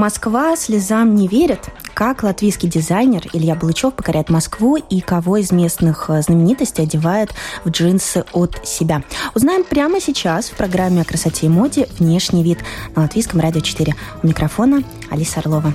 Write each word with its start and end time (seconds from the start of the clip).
Москва 0.00 0.56
слезам 0.56 1.14
не 1.14 1.28
верит. 1.28 1.68
Как 1.92 2.22
латвийский 2.22 2.70
дизайнер 2.70 3.22
Илья 3.34 3.54
Балычев 3.54 3.92
покоряет 3.92 4.30
Москву 4.30 4.76
и 4.76 5.02
кого 5.02 5.36
из 5.36 5.52
местных 5.52 6.08
э, 6.08 6.22
знаменитостей 6.22 6.84
одевает 6.84 7.34
в 7.66 7.68
джинсы 7.68 8.24
от 8.32 8.66
себя. 8.66 9.02
Узнаем 9.34 9.62
прямо 9.62 10.00
сейчас 10.00 10.48
в 10.48 10.56
программе 10.56 11.02
о 11.02 11.04
красоте 11.04 11.44
и 11.44 11.48
моде 11.50 11.86
«Внешний 11.98 12.42
вид» 12.42 12.60
на 12.96 13.02
Латвийском 13.02 13.40
радио 13.40 13.60
4. 13.60 13.94
У 14.22 14.26
микрофона 14.26 14.82
Алиса 15.10 15.40
Орлова. 15.40 15.74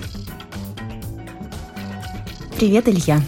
Привет, 2.57 2.89
Илья. 2.89 3.21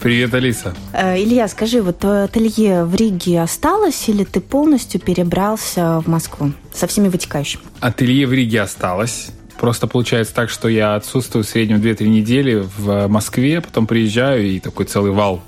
Привет, 0.00 0.32
Алиса. 0.32 0.74
Э, 0.94 1.22
Илья, 1.22 1.46
скажи, 1.48 1.82
вот 1.82 2.02
ателье 2.02 2.84
в 2.84 2.94
Риге 2.94 3.42
осталось 3.42 4.08
или 4.08 4.24
ты 4.24 4.40
полностью 4.40 4.98
перебрался 4.98 6.00
в 6.00 6.06
Москву 6.06 6.52
со 6.72 6.86
всеми 6.86 7.08
вытекающими? 7.08 7.64
Ателье 7.80 8.26
в 8.26 8.32
Риге 8.32 8.62
осталось. 8.62 9.28
Просто 9.58 9.86
получается 9.86 10.34
так, 10.34 10.50
что 10.50 10.68
я 10.68 10.94
отсутствую 10.94 11.44
в 11.44 11.48
среднем 11.48 11.78
2-3 11.78 12.06
недели 12.06 12.64
в 12.76 13.08
Москве, 13.08 13.60
потом 13.60 13.86
приезжаю, 13.86 14.46
и 14.46 14.60
такой 14.60 14.86
целый 14.86 15.10
вал 15.10 15.42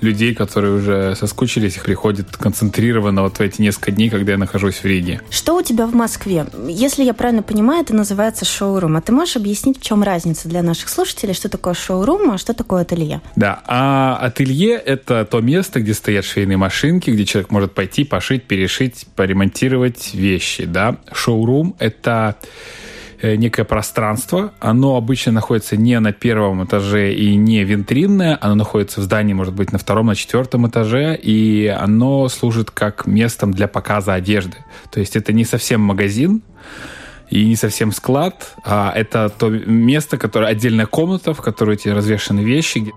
людей, 0.00 0.34
которые 0.34 0.74
уже 0.74 1.14
соскучились, 1.14 1.74
приходят 1.74 2.36
концентрированно 2.36 3.22
вот 3.22 3.38
в 3.38 3.40
эти 3.40 3.60
несколько 3.60 3.92
дней, 3.92 4.10
когда 4.10 4.32
я 4.32 4.38
нахожусь 4.38 4.76
в 4.76 4.84
Риге. 4.84 5.20
Что 5.30 5.56
у 5.56 5.62
тебя 5.62 5.86
в 5.86 5.94
Москве? 5.94 6.46
Если 6.68 7.04
я 7.04 7.14
правильно 7.14 7.42
понимаю, 7.42 7.82
это 7.82 7.94
называется 7.94 8.44
шоурум. 8.44 8.96
А 8.96 9.00
ты 9.00 9.12
можешь 9.12 9.36
объяснить, 9.36 9.78
в 9.78 9.82
чем 9.82 10.02
разница 10.02 10.48
для 10.48 10.62
наших 10.62 10.88
слушателей, 10.88 11.34
что 11.34 11.48
такое 11.48 11.74
шоурум, 11.74 12.30
а 12.30 12.38
что 12.38 12.54
такое 12.54 12.82
ателье? 12.82 13.20
Да, 13.36 13.62
а 13.66 14.18
ателье– 14.20 14.74
это 14.86 15.24
то 15.24 15.40
место, 15.40 15.80
где 15.80 15.94
стоят 15.94 16.24
швейные 16.24 16.56
машинки, 16.56 17.10
где 17.10 17.24
человек 17.24 17.50
может 17.50 17.72
пойти 17.72 18.04
пошить, 18.04 18.44
перешить, 18.44 19.06
поремонтировать 19.16 20.14
вещи, 20.14 20.64
да. 20.64 20.96
Шоурум– 21.12 21.76
это 21.78 22.36
Э, 22.40 22.89
некое 23.22 23.64
пространство. 23.64 24.52
Оно 24.60 24.96
обычно 24.96 25.32
находится 25.32 25.76
не 25.76 25.98
на 26.00 26.12
первом 26.12 26.64
этаже 26.64 27.12
и 27.12 27.36
не 27.36 27.64
витринное, 27.64 28.38
оно 28.40 28.54
находится 28.54 29.00
в 29.00 29.04
здании, 29.04 29.32
может 29.32 29.54
быть, 29.54 29.72
на 29.72 29.78
втором, 29.78 30.06
на 30.06 30.14
четвертом 30.14 30.68
этаже, 30.68 31.16
и 31.16 31.66
оно 31.66 32.28
служит 32.28 32.70
как 32.70 33.06
местом 33.06 33.52
для 33.52 33.68
показа 33.68 34.14
одежды. 34.14 34.58
То 34.90 35.00
есть 35.00 35.16
это 35.16 35.32
не 35.32 35.44
совсем 35.44 35.80
магазин, 35.80 36.42
и 37.30 37.46
не 37.46 37.56
совсем 37.56 37.92
склад, 37.92 38.54
а 38.64 38.92
это 38.94 39.28
то 39.28 39.48
место, 39.48 40.18
которое 40.18 40.50
отдельная 40.50 40.86
комната, 40.86 41.32
в 41.32 41.40
которой 41.40 41.76
эти 41.76 41.88
развешаны 41.88 42.40
вещи. 42.40 42.92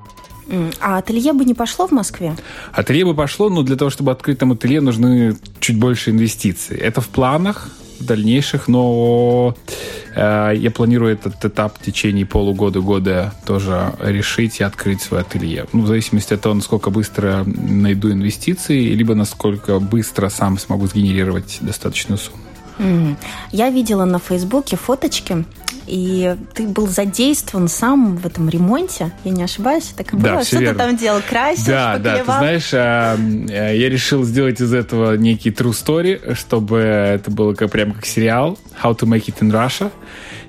А 0.82 0.98
ателье 0.98 1.34
бы 1.34 1.46
не 1.46 1.54
пошло 1.54 1.88
в 1.88 1.92
Москве? 1.92 2.36
Ателье 2.74 3.06
бы 3.06 3.14
пошло, 3.14 3.50
но 3.50 3.62
для 3.62 3.76
того, 3.76 3.90
чтобы 3.92 4.12
открыть 4.12 4.40
там 4.40 4.52
ателье, 4.52 4.82
нужны 4.82 5.38
чуть 5.60 5.80
больше 5.80 6.10
инвестиций. 6.10 6.78
Это 6.78 7.00
в 7.00 7.08
планах 7.10 7.70
дальнейших, 8.06 8.68
но 8.68 9.56
Э, 10.16 10.54
я 10.56 10.72
планирую 10.72 11.14
этот 11.14 11.44
этап 11.44 11.78
в 11.78 11.82
течение 11.84 12.26
полугода-года 12.26 13.34
тоже 13.46 13.94
решить 14.00 14.60
и 14.60 14.64
открыть 14.64 15.02
свой 15.02 15.22
ателье. 15.22 15.66
Ну, 15.74 15.82
в 15.84 15.88
зависимости 15.88 16.34
от 16.34 16.42
того, 16.42 16.56
насколько 16.56 16.90
быстро 16.90 17.44
найду 17.46 18.12
инвестиции, 18.12 18.94
либо 18.94 19.16
насколько 19.16 19.80
быстро 19.80 20.30
сам 20.30 20.58
смогу 20.58 20.88
сгенерировать 20.88 21.58
достаточную 21.62 22.18
сумму. 22.18 22.44
Я 23.52 23.70
видела 23.70 24.06
на 24.06 24.20
Фейсбуке 24.20 24.78
фоточки 24.78 25.46
и 25.86 26.36
ты 26.54 26.68
был 26.68 26.88
задействован 26.88 27.68
сам 27.68 28.16
в 28.16 28.26
этом 28.26 28.50
ремонте, 28.50 29.12
я 29.24 29.32
не 29.32 29.44
ошибаюсь, 29.44 29.94
так 29.96 30.14
и 30.14 30.18
было. 30.18 30.38
Да, 30.38 30.44
что 30.44 30.60
верно. 30.60 30.80
ты 30.80 30.86
там 30.86 30.98
делал? 30.98 31.22
Красил, 31.28 31.66
Да, 31.68 31.98
да, 31.98 32.18
ты 32.20 32.24
знаешь, 32.24 32.70
а, 32.74 33.18
э, 33.18 33.78
я 33.78 33.90
решил 33.90 34.24
сделать 34.24 34.62
из 34.62 34.74
этого 34.74 35.16
некий 35.16 35.50
true 35.50 35.72
story, 35.72 36.36
чтобы 36.36 36.80
это 36.80 37.30
было 37.32 37.54
как, 37.54 37.72
прям 37.72 37.92
как 37.92 38.06
сериал 38.06 38.58
How 38.82 38.98
to 38.98 39.08
make 39.08 39.26
it 39.26 39.40
in 39.42 39.52
Russia 39.52 39.92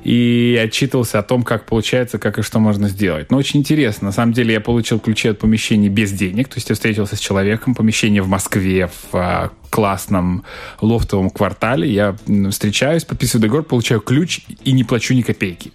и 0.05 0.61
отчитывался 0.63 1.19
о 1.19 1.23
том, 1.23 1.43
как 1.43 1.65
получается, 1.65 2.19
как 2.19 2.39
и 2.39 2.43
что 2.43 2.59
можно 2.59 2.89
сделать. 2.89 3.31
Но 3.31 3.39
очень 3.39 3.61
интересно. 3.61 4.07
На 4.07 4.13
самом 4.13 4.35
деле 4.35 4.53
я 4.53 4.61
получил 4.61 5.01
ключи 5.01 5.29
от 5.29 5.39
помещений 5.39 5.89
без 5.89 6.13
денег. 6.13 6.49
То 6.49 6.57
есть 6.57 6.69
я 6.69 6.75
встретился 6.75 7.17
с 7.17 7.21
человеком, 7.21 7.75
помещение 7.75 8.21
в 8.23 8.29
Москве, 8.29 8.89
в 8.89 9.17
а, 9.17 9.51
классном 9.71 10.45
лофтовом 10.81 11.31
квартале. 11.31 11.91
Я 11.91 12.17
встречаюсь, 12.51 13.05
подписываю 13.05 13.43
договор, 13.43 13.65
получаю 13.65 14.01
ключ 14.01 14.41
и 14.63 14.73
не 14.73 14.85
плачу 14.85 15.15
ни 15.15 15.23
копейки. 15.23 15.73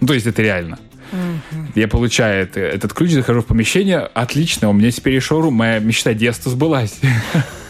Ну, 0.00 0.06
то 0.06 0.14
есть 0.14 0.26
это 0.26 0.42
реально. 0.42 0.78
Uh-huh. 1.12 1.66
Я 1.74 1.88
получаю 1.88 2.44
это, 2.44 2.60
этот 2.60 2.94
ключ, 2.94 3.10
захожу 3.10 3.42
в 3.42 3.46
помещение, 3.46 3.98
отлично, 3.98 4.70
у 4.70 4.72
меня 4.72 4.90
теперь 4.90 5.14
и 5.16 5.20
шоурум, 5.20 5.52
моя 5.54 5.78
мечта 5.78 6.14
детства 6.14 6.50
сбылась. 6.50 6.98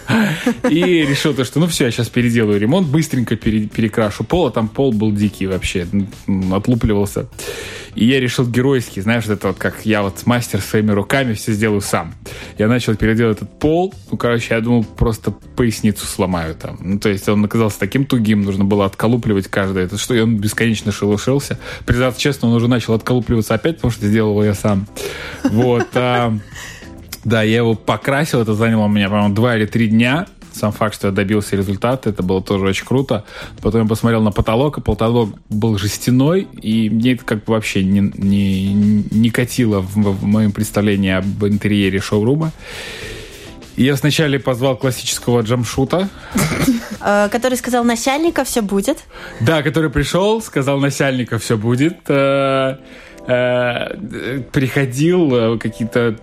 И 0.68 0.80
решил 1.06 1.34
то, 1.34 1.44
что 1.44 1.60
ну 1.60 1.66
все, 1.66 1.86
я 1.86 1.90
сейчас 1.90 2.08
переделаю 2.08 2.58
ремонт, 2.58 2.88
быстренько 2.88 3.36
пере, 3.36 3.66
перекрашу 3.66 4.24
пол, 4.24 4.46
а 4.46 4.50
там 4.50 4.68
пол 4.68 4.92
был 4.92 5.12
дикий 5.12 5.46
вообще, 5.46 5.86
отлупливался. 6.52 7.28
И 7.94 8.06
я 8.06 8.20
решил 8.20 8.46
геройски, 8.46 9.00
знаешь, 9.00 9.26
это 9.26 9.48
вот 9.48 9.58
как 9.58 9.84
я 9.84 10.02
вот 10.02 10.24
мастер 10.24 10.60
своими 10.60 10.92
руками 10.92 11.34
все 11.34 11.52
сделаю 11.52 11.82
сам. 11.82 12.14
Я 12.56 12.68
начал 12.68 12.94
переделать 12.94 13.38
этот 13.38 13.58
пол, 13.58 13.92
ну, 14.10 14.16
короче, 14.16 14.54
я 14.54 14.60
думал, 14.60 14.84
просто 14.84 15.30
поясницу 15.30 16.06
сломаю 16.06 16.54
там. 16.54 16.78
Ну, 16.80 16.98
то 16.98 17.10
есть 17.10 17.28
он 17.28 17.44
оказался 17.44 17.78
таким 17.78 18.06
тугим, 18.06 18.42
нужно 18.42 18.64
было 18.64 18.86
отколупливать 18.86 19.48
каждое 19.48 19.84
это 19.84 19.98
что, 19.98 20.14
и 20.14 20.20
он 20.20 20.38
бесконечно 20.38 20.90
шелушился. 20.90 21.58
Признаться 21.84 22.20
честно, 22.20 22.48
он 22.48 22.54
уже 22.54 22.68
начал 22.68 22.94
отколупливаться 22.94 23.54
опять, 23.54 23.76
потому 23.76 23.92
что 23.92 24.06
сделал 24.06 24.32
его 24.32 24.44
я 24.44 24.54
сам. 24.54 24.86
Вот. 25.44 25.88
А, 25.94 26.36
да, 27.24 27.42
я 27.42 27.58
его 27.58 27.74
покрасил, 27.74 28.40
это 28.40 28.54
заняло 28.54 28.84
у 28.84 28.88
меня, 28.88 29.08
по-моему, 29.08 29.34
два 29.34 29.56
или 29.56 29.66
три 29.66 29.88
дня. 29.88 30.26
Сам 30.52 30.70
факт, 30.70 30.94
что 30.94 31.08
я 31.08 31.12
добился 31.12 31.56
результата, 31.56 32.10
это 32.10 32.22
было 32.22 32.42
тоже 32.42 32.66
очень 32.66 32.84
круто. 32.84 33.24
Потом 33.62 33.82
я 33.82 33.88
посмотрел 33.88 34.22
на 34.22 34.32
потолок, 34.32 34.78
и 34.78 34.80
потолок 34.82 35.30
был 35.48 35.78
жестяной, 35.78 36.46
и 36.60 36.90
мне 36.90 37.12
это 37.12 37.24
как 37.24 37.44
бы 37.44 37.54
вообще 37.54 37.82
не, 37.82 38.12
не, 38.16 38.74
не 39.10 39.30
катило 39.30 39.80
в, 39.80 39.94
в 39.94 40.24
моем 40.24 40.52
представлении 40.52 41.12
об 41.12 41.44
интерьере 41.44 42.00
шоурума. 42.00 42.52
Я 43.76 43.96
сначала 43.96 44.38
позвал 44.38 44.76
классического 44.76 45.40
джамшута. 45.40 46.08
Э, 47.04 47.28
который 47.32 47.58
сказал, 47.58 47.82
начальника 47.82 48.44
все 48.44 48.62
будет. 48.62 48.98
Да, 49.40 49.62
который 49.62 49.90
пришел, 49.90 50.40
сказал, 50.40 50.78
начальника 50.78 51.38
все 51.38 51.56
будет. 51.56 51.98
Э, 52.06 52.76
э, 53.26 54.40
приходил, 54.52 55.58
какие-то 55.58 56.16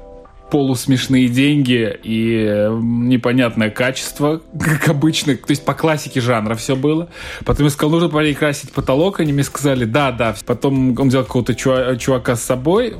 полусмешные 0.49 1.27
деньги 1.27 1.97
и 2.03 2.67
непонятное 2.81 3.69
качество, 3.69 4.41
как 4.59 4.89
обычно. 4.89 5.35
То 5.35 5.49
есть 5.51 5.63
по 5.65 5.73
классике 5.73 6.21
жанра 6.21 6.55
все 6.55 6.75
было. 6.75 7.09
Потом 7.45 7.65
я 7.65 7.69
сказал, 7.71 7.91
нужно 7.91 8.09
перекрасить 8.09 8.71
потолок. 8.71 9.19
Они 9.19 9.33
мне 9.33 9.43
сказали, 9.43 9.85
да, 9.85 10.11
да. 10.11 10.35
Потом 10.45 10.99
он 10.99 11.09
взял 11.09 11.23
какого-то 11.23 11.55
чувака 11.55 12.35
с 12.35 12.43
собой, 12.43 12.93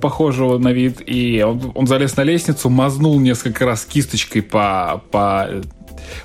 похожего 0.00 0.58
на 0.58 0.72
вид, 0.72 1.02
и 1.06 1.42
он, 1.42 1.72
он 1.74 1.86
залез 1.86 2.16
на 2.16 2.22
лестницу, 2.22 2.68
мазнул 2.68 3.18
несколько 3.20 3.64
раз 3.64 3.84
кисточкой 3.84 4.42
по, 4.42 5.02
по 5.10 5.48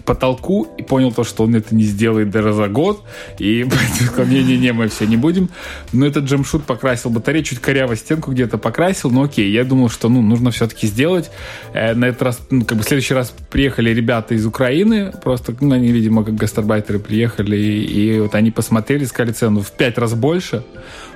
потолку 0.06 0.68
и 0.78 0.84
понял 0.84 1.12
то, 1.12 1.24
что 1.24 1.44
он 1.44 1.56
это 1.56 1.76
не 1.76 1.84
сделает 1.84 2.30
даже 2.30 2.54
за 2.54 2.68
год. 2.68 3.04
И 3.40 3.66
сказал, 4.06 4.26
не-не-не, 4.26 4.74
мы 4.74 4.88
все 4.88 5.06
не 5.06 5.18
будем. 5.18 5.50
Но 5.92 6.06
этот 6.06 6.26
джемшут 6.26 6.64
покрасил 6.64 7.10
батарею, 7.10 7.44
чуть 7.44 7.60
коряво 7.60 7.96
стенку 7.96 8.32
где-то 8.32 8.58
покрасил, 8.58 9.12
но 9.12 9.24
окей, 9.24 9.52
я 9.52 9.64
думал, 9.64 9.90
что 9.90 10.10
ну, 10.10 10.22
нужно 10.22 10.52
все-таки 10.52 10.88
сделать. 10.88 11.32
Э, 11.74 11.94
на 11.94 12.06
этот 12.06 12.22
раз, 12.22 12.42
ну, 12.50 12.66
как 12.66 12.78
бы 12.78 12.84
в 12.84 12.88
следующий 12.88 13.14
раз 13.14 13.34
приехали 13.50 13.92
ребята 13.92 14.36
из 14.36 14.46
Украины, 14.46 15.12
просто, 15.24 15.56
ну, 15.60 15.74
они, 15.74 15.92
видимо, 15.92 16.24
как 16.24 16.36
гастарбайтеры 16.36 17.00
приехали, 17.00 17.58
и, 17.58 17.84
и 17.84 18.20
вот 18.20 18.36
они 18.36 18.52
посмотрели, 18.52 19.06
сказали 19.06 19.34
цену 19.34 19.62
в 19.62 19.72
пять 19.72 19.98
раз 19.98 20.14
больше 20.14 20.64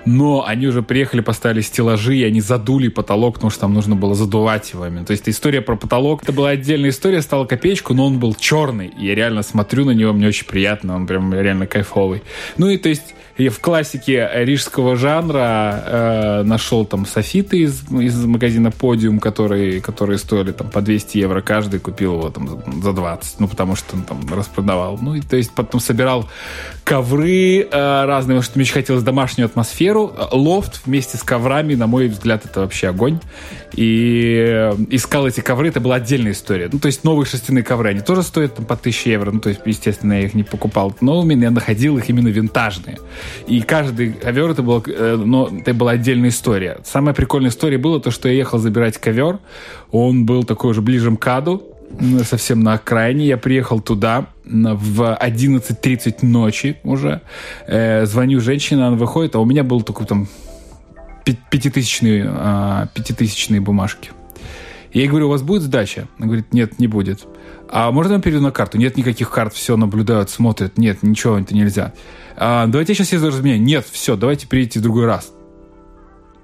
но 0.05 0.45
они 0.45 0.67
уже 0.67 0.83
приехали, 0.83 1.21
поставили 1.21 1.61
стеллажи, 1.61 2.17
и 2.17 2.23
они 2.23 2.41
задули 2.41 2.87
потолок, 2.87 3.35
потому 3.35 3.49
что 3.49 3.61
там 3.61 3.73
нужно 3.73 3.95
было 3.95 4.15
задувать 4.15 4.71
его. 4.71 4.85
То 5.05 5.11
есть 5.11 5.27
история 5.27 5.61
про 5.61 5.75
потолок, 5.75 6.23
это 6.23 6.31
была 6.31 6.49
отдельная 6.49 6.91
история, 6.91 7.21
стала 7.21 7.45
копеечку, 7.45 7.93
но 7.93 8.05
он 8.05 8.19
был 8.19 8.35
черный 8.35 8.54
черный. 8.55 8.91
Я 8.97 9.15
реально 9.15 9.43
смотрю 9.43 9.83
на 9.83 9.91
него, 9.91 10.13
мне 10.13 10.27
очень 10.27 10.47
приятно, 10.47 10.95
он 10.95 11.07
прям 11.07 11.33
реально 11.33 11.67
кайфовый. 11.67 12.23
Ну 12.57 12.69
и 12.69 12.77
то 12.77 12.87
есть 12.87 13.13
я 13.37 13.51
в 13.51 13.59
классике 13.59 14.29
рижского 14.33 14.95
жанра 14.95 15.83
э, 15.85 16.43
нашел 16.43 16.85
там 16.85 17.05
софиты 17.05 17.59
из, 17.59 17.83
из 17.91 18.23
магазина 18.23 18.69
Podium, 18.69 19.19
которые, 19.19 19.81
которые 19.81 20.17
стоили 20.19 20.53
там 20.53 20.69
по 20.69 20.81
200 20.81 21.17
евро 21.17 21.41
каждый, 21.41 21.81
купил 21.81 22.13
его 22.13 22.29
там 22.29 22.63
за 22.81 22.93
20, 22.93 23.41
ну 23.41 23.47
потому 23.49 23.75
что 23.75 23.97
он 23.97 24.03
там 24.03 24.21
распродавал. 24.33 24.97
Ну 25.01 25.15
и 25.15 25.21
то 25.21 25.35
есть 25.35 25.51
потом 25.51 25.81
собирал 25.81 26.29
ковры 26.85 27.59
э, 27.59 28.05
разные, 28.05 28.35
потому 28.37 28.41
что 28.43 28.57
мне 28.57 28.63
очень 28.63 28.73
хотелось 28.73 29.03
домашнюю 29.03 29.47
атмосферу. 29.47 30.13
Лофт 30.31 30.85
вместе 30.85 31.17
с 31.17 31.23
коврами, 31.23 31.75
на 31.75 31.87
мой 31.87 32.07
взгляд, 32.07 32.45
это 32.45 32.61
вообще 32.61 32.87
огонь. 32.87 33.19
И 33.73 34.45
э, 34.47 34.75
искал 34.91 35.27
эти 35.27 35.41
ковры, 35.41 35.67
это 35.67 35.81
была 35.81 35.95
отдельная 35.95 36.31
история. 36.31 36.69
Ну 36.71 36.79
то 36.79 36.85
есть 36.85 37.03
новые 37.03 37.25
шерстяные 37.25 37.65
ковры, 37.65 37.89
они 37.89 37.99
тоже 37.99 38.23
стоят 38.23 38.55
там 38.55 38.65
по 38.65 38.75
1000 38.75 39.09
евро, 39.09 39.31
ну 39.31 39.41
то 39.41 39.49
есть, 39.49 39.59
естественно, 39.65 40.13
я 40.13 40.21
их 40.21 40.33
не 40.35 40.43
покупал 40.43 40.95
новыми, 41.01 41.35
я 41.43 41.51
находил 41.51 41.97
их 41.97 42.09
именно 42.09 42.29
винтажные. 42.29 42.97
И 43.47 43.61
каждый 43.61 44.13
ковер 44.13 44.51
это, 44.51 44.63
был, 44.63 44.83
э, 44.85 45.15
но 45.15 45.49
это 45.51 45.73
была 45.73 45.91
отдельная 45.91 46.29
история. 46.29 46.79
Самая 46.83 47.13
прикольная 47.13 47.49
история 47.49 47.77
была 47.77 47.99
то, 47.99 48.11
что 48.11 48.27
я 48.27 48.35
ехал 48.35 48.59
забирать 48.59 48.97
ковер. 48.97 49.39
Он 49.91 50.25
был 50.25 50.43
такой 50.43 50.71
уже 50.71 50.81
ближе 50.81 51.15
к 51.15 51.19
КАДу, 51.19 51.63
совсем 52.23 52.61
на 52.61 52.73
окраине. 52.73 53.25
Я 53.25 53.37
приехал 53.37 53.79
туда 53.79 54.27
в 54.43 55.17
11.30 55.21 56.25
ночи 56.25 56.77
уже. 56.83 57.21
Э, 57.67 58.05
звоню 58.05 58.39
женщине, 58.39 58.85
она 58.85 58.95
выходит, 58.95 59.35
а 59.35 59.39
у 59.39 59.45
меня 59.45 59.63
был 59.63 59.81
такой 59.81 60.05
там 60.05 60.27
пятитысячные, 61.49 62.25
а, 62.27 62.87
пятитысячные 62.93 63.59
бумажки. 63.59 64.11
Я 64.95 65.01
ей 65.01 65.07
говорю, 65.09 65.27
у 65.27 65.31
вас 65.31 65.41
будет 65.41 65.61
сдача? 65.61 66.07
Она 66.17 66.27
говорит, 66.27 66.53
нет, 66.53 66.79
не 66.79 66.87
будет. 66.87 67.27
А 67.69 67.91
можно 67.91 68.13
я 68.13 68.19
перейду 68.21 68.41
на 68.41 68.51
карту? 68.51 68.77
Нет 68.77 68.95
никаких 68.95 69.29
карт, 69.29 69.53
все 69.53 69.75
наблюдают, 69.75 70.29
смотрят. 70.29 70.77
Нет, 70.77 71.03
ничего, 71.03 71.37
это 71.37 71.53
нельзя. 71.53 71.91
А, 72.37 72.65
давайте 72.65 72.93
я 72.93 72.95
сейчас 72.95 73.11
я 73.11 73.27
разменяю. 73.27 73.61
Нет, 73.61 73.85
все, 73.91 74.15
давайте 74.15 74.47
перейдите 74.47 74.79
в 74.79 74.83
другой 74.83 75.05
раз. 75.05 75.33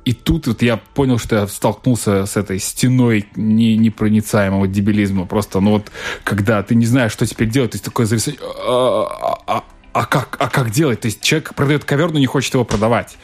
И 0.03 0.11
тут 0.11 0.47
вот 0.47 0.61
я 0.63 0.75
понял, 0.75 1.17
что 1.17 1.37
я 1.37 1.47
столкнулся 1.47 2.25
с 2.25 2.35
этой 2.35 2.59
стеной 2.59 3.25
не, 3.37 3.77
непроницаемого 3.77 4.67
дебилизма. 4.67 5.25
Просто, 5.25 5.61
ну 5.61 5.71
вот, 5.71 5.89
когда 6.25 6.61
ты 6.61 6.75
не 6.75 6.85
знаешь, 6.85 7.13
что 7.13 7.25
теперь 7.25 7.49
делать, 7.49 7.71
то 7.71 7.75
есть 7.75 7.85
такое 7.85 8.05
зависание, 8.05 8.41
а, 8.67 9.37
а, 9.47 9.63
а, 9.93 10.01
а 10.01 10.05
как, 10.05 10.37
а 10.39 10.49
как 10.49 10.71
делать? 10.71 11.01
То 11.01 11.07
есть 11.07 11.21
человек 11.21 11.53
продает 11.53 11.83
ковер, 11.83 12.11
но 12.11 12.19
не 12.19 12.25
хочет 12.25 12.53
его 12.53 12.63
продавать. 12.63 13.17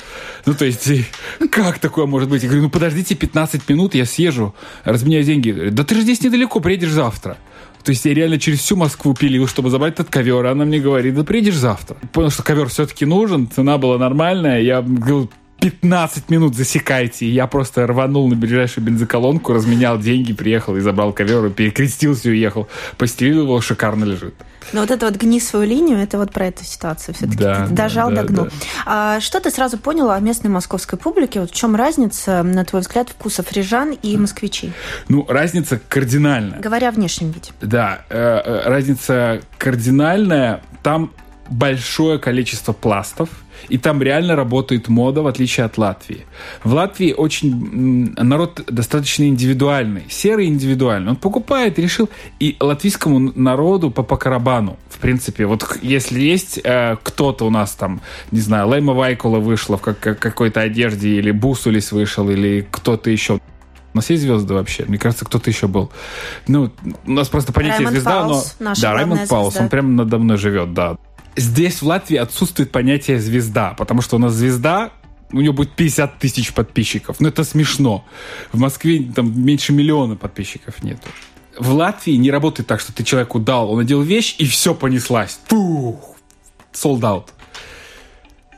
Ну, 0.46 0.54
то 0.54 0.66
есть, 0.66 0.90
как 1.52 1.80
такое 1.80 2.06
может 2.06 2.30
быть? 2.30 2.44
Я 2.44 2.50
говорю, 2.50 2.64
ну, 2.64 2.69
подождите 2.69 3.16
15 3.16 3.68
минут, 3.69 3.96
я 3.96 4.06
съезжу, 4.06 4.54
разменяю 4.84 5.24
деньги. 5.24 5.69
Да 5.72 5.84
ты 5.84 5.96
же 5.96 6.02
здесь 6.02 6.22
недалеко, 6.22 6.60
приедешь 6.60 6.92
завтра. 6.92 7.38
То 7.84 7.92
есть 7.92 8.04
я 8.06 8.14
реально 8.14 8.38
через 8.38 8.60
всю 8.60 8.75
Москву 8.75 9.14
пилил, 9.14 9.48
чтобы 9.48 9.69
забрать 9.69 9.94
этот 9.94 10.10
ковер. 10.10 10.46
Она 10.46 10.66
мне 10.66 10.80
говорит, 10.80 11.16
да 11.16 11.24
приедешь 11.24 11.56
завтра. 11.56 11.96
Понял, 12.12 12.31
что 12.31 12.44
ковер 12.44 12.68
все-таки 12.68 13.06
нужен, 13.06 13.50
цена 13.50 13.78
была 13.78 13.98
нормальная. 13.98 14.62
Я 14.62 14.81
говорил, 14.81 15.31
15 15.59 16.30
минут 16.30 16.56
засекайте. 16.56 17.25
И 17.25 17.30
я 17.30 17.48
просто 17.48 17.86
рванул 17.88 18.27
на 18.30 18.36
ближайшую 18.36 18.86
бензоколонку, 18.86 19.54
разменял 19.54 19.98
деньги, 20.00 20.33
приехал 20.33 20.75
и 20.77 20.80
забрал 20.80 21.13
ковер, 21.13 21.45
и 21.45 21.50
перекрестился 21.50 22.30
и 22.30 22.31
уехал. 22.31 22.68
Постелил 22.98 23.44
его, 23.44 23.62
шикарно 23.62 24.06
лежит. 24.06 24.36
Но 24.74 24.81
вот 24.81 24.92
это 24.92 25.06
вот 25.06 25.15
гни 25.15 25.39
свою 25.39 25.65
линию, 25.65 25.98
это 25.98 26.18
вот 26.18 26.31
про 26.31 26.48
эту 26.48 26.63
ситуацию 26.63 27.15
все-таки. 27.15 27.38
Да, 27.38 27.68
дожал, 27.69 28.09
да, 28.09 28.24
догнул. 28.24 28.45
Да. 28.45 28.51
А, 28.86 29.19
что 29.19 29.39
ты 29.39 29.50
сразу 29.50 29.77
поняла 29.77 30.15
о 30.15 30.19
местной 30.19 30.50
московской 30.50 31.00
публике? 31.00 31.39
Вот 31.39 31.51
в 31.51 31.56
чем 31.56 31.75
разница, 31.75 32.44
на 32.44 32.65
твой 32.65 32.81
взгляд, 32.81 33.09
вкусов 33.09 33.51
рижан 33.54 33.92
и 33.92 34.18
москвичей? 34.18 34.74
Ну, 35.07 35.25
разница 35.27 35.80
кардинальная. 35.88 36.59
Говоря 36.59 36.89
о 36.89 36.92
внешнем 36.92 37.31
виде. 37.31 37.51
Да, 37.62 38.06
э, 38.09 38.18
э, 38.18 38.69
разница 38.69 39.42
кардинальная. 39.57 40.62
Там 40.83 41.12
большое 41.49 42.19
количество 42.19 42.73
пластов, 42.73 43.29
и 43.69 43.77
там 43.77 44.01
реально 44.01 44.35
работает 44.35 44.88
мода, 44.88 45.21
в 45.21 45.27
отличие 45.27 45.65
от 45.65 45.77
Латвии. 45.77 46.25
В 46.63 46.73
Латвии 46.73 47.11
очень 47.11 48.13
народ 48.15 48.63
достаточно 48.67 49.23
индивидуальный, 49.23 50.03
серый 50.09 50.47
индивидуальный. 50.47 51.11
Он 51.11 51.15
покупает, 51.15 51.79
решил. 51.79 52.09
И 52.39 52.55
латвийскому 52.59 53.31
народу 53.35 53.91
по, 53.91 54.03
по 54.03 54.17
карабану, 54.17 54.77
в 54.89 54.99
принципе, 54.99 55.45
вот 55.45 55.77
если 55.81 56.19
есть 56.19 56.59
э, 56.63 56.97
кто-то 57.03 57.45
у 57.45 57.49
нас 57.49 57.73
там, 57.73 58.01
не 58.31 58.39
знаю, 58.39 58.67
Лейма 58.67 58.94
Вайкула 58.94 59.39
вышла 59.39 59.77
в 59.77 59.81
как, 59.81 59.99
как, 59.99 60.19
какой-то 60.19 60.61
одежде, 60.61 61.09
или 61.09 61.31
Бусулис 61.31 61.91
вышел, 61.91 62.29
или 62.29 62.67
кто-то 62.69 63.09
еще. 63.09 63.39
У 63.94 63.97
нас 63.97 64.09
есть 64.09 64.23
звезды 64.23 64.53
вообще? 64.53 64.85
Мне 64.85 64.97
кажется, 64.97 65.25
кто-то 65.25 65.49
еще 65.49 65.67
был. 65.67 65.91
Ну, 66.47 66.71
у 67.05 67.11
нас 67.11 67.29
просто 67.29 67.51
понятие 67.51 67.88
Раймонд 67.88 67.95
звезда, 67.95 68.21
Паулс, 68.21 68.55
но... 68.59 68.73
Да, 68.79 68.94
Раймонд 68.94 69.27
Паулс, 69.27 69.53
звезда. 69.53 69.63
он 69.63 69.69
прямо 69.69 69.89
надо 69.89 70.17
мной 70.19 70.38
живет, 70.38 70.73
да. 70.73 70.97
Здесь, 71.38 71.81
в 71.81 71.86
Латвии, 71.86 72.18
отсутствует 72.18 72.72
понятие 72.72 73.19
звезда, 73.19 73.75
потому 73.78 74.01
что 74.01 74.16
у 74.18 74.19
нас 74.19 74.34
звезда 74.34 74.92
у 75.31 75.42
него 75.42 75.54
будет 75.54 75.72
50 75.75 76.19
тысяч 76.19 76.54
подписчиков. 76.54 77.19
Ну, 77.19 77.28
это 77.28 77.44
смешно. 77.44 78.06
В 78.51 78.60
Москве 78.60 79.04
там 79.13 79.39
меньше 79.45 79.74
миллиона 79.74 80.16
подписчиков 80.16 80.81
нету. 80.84 81.07
В 81.60 81.74
Латвии 81.74 82.13
не 82.13 82.31
работает 82.31 82.68
так, 82.68 82.80
что 82.80 82.94
ты 82.94 83.04
человеку 83.04 83.39
дал, 83.39 83.72
он 83.72 83.78
надел 83.78 84.01
вещь, 84.01 84.36
и 84.38 84.45
все 84.45 84.74
понеслась. 84.74 85.39
Пух! 85.48 86.16
Sold 86.74 87.01
out. 87.01 87.25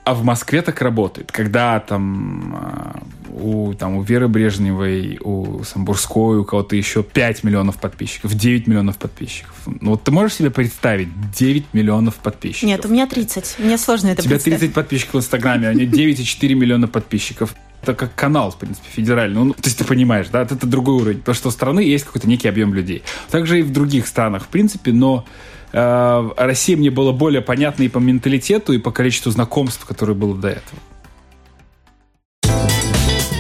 А 0.10 0.16
в 0.16 0.24
Москве 0.24 0.64
так 0.64 0.82
работает, 0.82 1.32
когда 1.32 1.80
там 1.80 2.56
а, 2.56 3.04
у, 3.30 3.76
там, 3.76 3.98
у 3.98 4.02
Веры 4.02 4.28
Брежневой, 4.28 5.20
у 5.22 5.64
Самбурской, 5.64 6.40
у 6.40 6.44
кого-то 6.44 6.76
еще 6.76 7.04
5 7.04 7.44
миллионов 7.44 7.78
подписчиков, 7.78 8.34
9 8.34 8.66
миллионов 8.66 8.98
подписчиков. 8.98 9.54
Ну 9.68 9.92
вот 9.92 10.04
ты 10.04 10.10
можешь 10.10 10.38
себе 10.38 10.50
представить 10.50 11.10
9 11.38 11.76
миллионов 11.76 12.16
подписчиков? 12.16 12.68
Нет, 12.68 12.84
у 12.88 12.90
меня 12.90 13.06
30. 13.06 13.58
Мне 13.60 13.78
сложно 13.78 14.08
это 14.08 14.22
У 14.22 14.24
тебя 14.24 14.38
представить. 14.38 14.62
30 14.62 14.74
подписчиков 14.74 15.14
в 15.14 15.18
Инстаграме, 15.18 15.68
а 15.68 15.72
у 15.74 15.76
него 15.76 15.92
9,4 15.92 16.56
миллиона 16.56 16.88
подписчиков. 16.88 17.54
Это 17.84 17.94
как 17.94 18.16
канал, 18.16 18.50
в 18.50 18.58
принципе, 18.58 18.88
федеральный. 18.92 19.40
Ну, 19.44 19.54
то 19.54 19.62
есть 19.64 19.78
ты 19.78 19.84
понимаешь, 19.84 20.26
да, 20.32 20.42
это 20.42 20.66
другой 20.66 20.96
уровень. 20.96 21.20
Потому 21.20 21.36
что 21.36 21.50
у 21.50 21.52
страны 21.52 21.82
есть 21.82 22.06
какой-то 22.06 22.28
некий 22.28 22.48
объем 22.48 22.74
людей. 22.74 23.04
Также 23.30 23.60
и 23.60 23.62
в 23.62 23.72
других 23.72 24.08
странах, 24.08 24.46
в 24.46 24.48
принципе, 24.48 24.92
но 24.92 25.28
Россия 25.72 26.76
мне 26.78 26.90
была 26.90 27.12
более 27.12 27.42
понятна 27.42 27.84
и 27.84 27.90
по 27.90 28.00
менталитету, 28.00 28.74
и 28.74 28.78
по 28.78 28.92
количеству 28.92 29.32
знакомств, 29.32 29.86
которые 29.86 30.16
было 30.16 30.36
до 30.36 30.50
этого. 30.50 30.80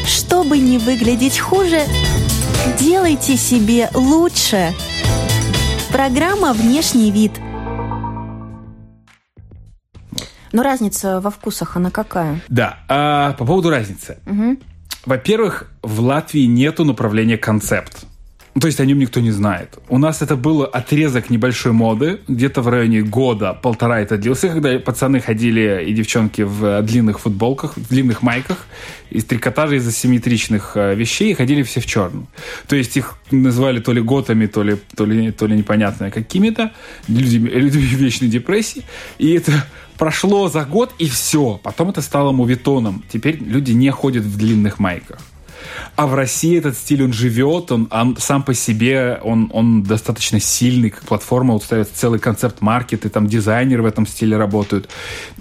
Чтобы 0.06 0.58
не 0.60 0.78
выглядеть 0.78 1.40
хуже, 1.40 1.82
делайте 2.80 3.36
себе 3.36 3.90
лучше. 3.94 4.74
Программа 5.92 6.54
«Внешний 6.54 7.12
вид». 7.12 7.32
Но 10.52 10.64
разница 10.64 11.20
во 11.20 11.30
вкусах, 11.30 11.78
она 11.78 11.92
какая? 11.92 12.42
Да, 12.48 12.80
а 12.88 13.34
по 13.34 13.46
поводу 13.46 13.70
разницы. 13.70 14.18
Во-первых, 15.06 15.72
в 15.82 16.02
Латвии 16.02 16.46
нету 16.46 16.86
направления 16.86 17.38
концепт. 17.38 18.06
Ну, 18.56 18.62
То 18.62 18.68
есть 18.68 18.80
о 18.80 18.86
нем 18.86 19.00
никто 19.00 19.20
не 19.20 19.32
знает. 19.32 19.78
У 19.90 19.98
нас 19.98 20.22
это 20.22 20.36
был 20.36 20.64
отрезок 20.64 21.30
небольшой 21.30 21.72
моды, 21.72 22.20
где-то 22.28 22.62
в 22.62 22.68
районе 22.68 23.02
года, 23.02 23.54
полтора 23.54 24.02
это 24.02 24.18
длился, 24.18 24.50
когда 24.50 24.80
пацаны 24.80 25.20
ходили 25.20 25.86
и 25.88 25.94
девчонки 25.94 26.42
в 26.42 26.82
длинных 26.82 27.20
футболках, 27.20 27.78
в 27.78 27.90
длинных 27.90 28.24
майках, 28.24 28.66
из 29.12 29.26
трикотажа, 29.26 29.76
из 29.76 29.88
асимметричных 29.88 30.72
э, 30.76 30.96
вещей, 30.96 31.32
и 31.32 31.34
ходили 31.36 31.62
все 31.64 31.80
в 31.80 31.86
черном. 31.86 32.28
То 32.68 32.76
есть 32.76 32.98
их 32.98 33.16
называли 33.32 33.80
то 33.80 33.94
ли 33.94 34.02
готами, 34.02 34.48
то 34.48 34.64
ли, 34.64 34.78
то 34.96 35.06
ли, 35.06 35.32
то 35.32 35.46
ли 35.46 35.56
непонятно 35.56 36.10
какими-то, 36.10 36.72
людьми, 37.08 37.50
людьми 37.50 37.84
вечной 37.84 38.30
депрессии. 38.30 38.84
И 39.20 39.32
это 39.32 39.66
прошло 39.98 40.50
за 40.50 40.66
год, 40.66 40.94
и 40.98 41.08
все. 41.08 41.60
Потом 41.62 41.90
это 41.90 42.02
стало 42.02 42.32
моветоном. 42.32 43.04
Теперь 43.12 43.38
люди 43.38 43.74
не 43.74 43.92
ходят 43.92 44.24
в 44.24 44.38
длинных 44.38 44.80
майках. 44.80 45.20
А 45.96 46.08
в 46.08 46.14
России 46.14 46.58
этот 46.58 46.78
стиль, 46.78 47.04
он 47.04 47.14
живет, 47.14 47.72
он, 47.72 47.88
он 47.92 48.18
сам 48.18 48.44
по 48.44 48.54
себе, 48.54 49.20
он, 49.24 49.50
он 49.54 49.84
достаточно 49.84 50.40
сильный, 50.40 50.90
как 50.90 51.04
платформа, 51.04 51.54
вот 51.54 51.64
ставят 51.64 51.90
целый 51.94 52.20
концепт 52.20 52.62
маркеты, 52.62 53.10
там 53.10 53.28
дизайнеры 53.28 53.84
в 53.84 53.86
этом 53.86 54.08
стиле 54.08 54.38
работают. 54.38 54.90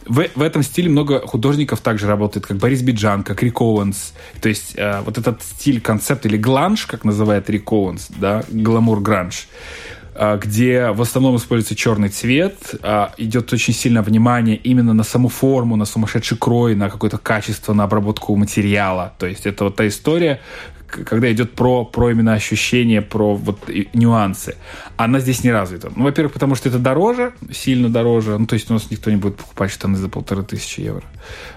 В, 0.07 0.27
в 0.35 0.43
этом 0.43 0.63
стиле 0.63 0.89
много 0.89 1.21
художников 1.27 1.81
также 1.81 2.07
работает, 2.07 2.47
как 2.47 2.57
Борис 2.57 2.83
Биджан, 2.83 3.23
как 3.23 3.43
Рик 3.43 3.61
Оуэнс. 3.61 4.15
То 4.41 4.49
есть 4.49 4.73
э, 4.77 5.03
вот 5.05 5.19
этот 5.19 5.43
стиль, 5.43 5.81
концепт 5.81 6.27
или 6.27 6.37
glunge, 6.37 6.87
как 6.87 7.05
называет 7.05 7.49
Рик 7.51 7.71
Оуэнс, 7.71 8.09
да, 8.17 8.45
гламур-гранж, 8.49 9.35
а, 9.37 9.88
где 10.37 10.91
в 10.91 11.03
основном 11.03 11.37
используется 11.37 11.77
черный 11.77 12.09
цвет, 12.09 12.75
а, 12.83 13.13
идет 13.19 13.53
очень 13.53 13.75
сильно 13.75 14.03
внимание 14.03 14.57
именно 14.57 14.93
на 14.93 15.05
саму 15.05 15.29
форму, 15.29 15.77
на 15.77 15.85
сумасшедший 15.85 16.37
крой, 16.37 16.75
на 16.75 16.91
какое-то 16.91 17.19
качество, 17.19 17.73
на 17.73 17.85
обработку 17.85 18.35
материала. 18.37 19.15
То 19.19 19.27
есть 19.27 19.47
это 19.47 19.65
вот 19.65 19.77
та 19.77 19.87
история, 19.87 20.41
когда 20.89 21.31
идет 21.31 21.53
про, 21.53 21.85
про 21.85 22.11
именно 22.11 22.33
ощущения, 22.33 23.03
про 23.03 23.35
вот 23.35 23.71
нюансы. 23.93 24.57
Она 24.97 25.21
здесь 25.21 25.45
не 25.45 25.53
развита. 25.53 25.93
Ну, 25.95 26.05
во-первых, 26.05 26.33
потому 26.33 26.55
что 26.55 26.69
это 26.69 26.79
дороже, 26.79 27.33
сильно 27.53 27.89
дороже. 27.89 28.39
Ну, 28.39 28.47
то 28.47 28.55
есть 28.55 28.71
у 28.71 28.75
нас 28.75 28.91
никто 28.91 29.11
не 29.11 29.17
будет 29.17 29.37
покупать 29.37 29.71
штаны 29.71 29.97
за 29.97 30.09
полторы 30.09 30.43
тысячи 30.43 30.81
евро. 30.81 31.05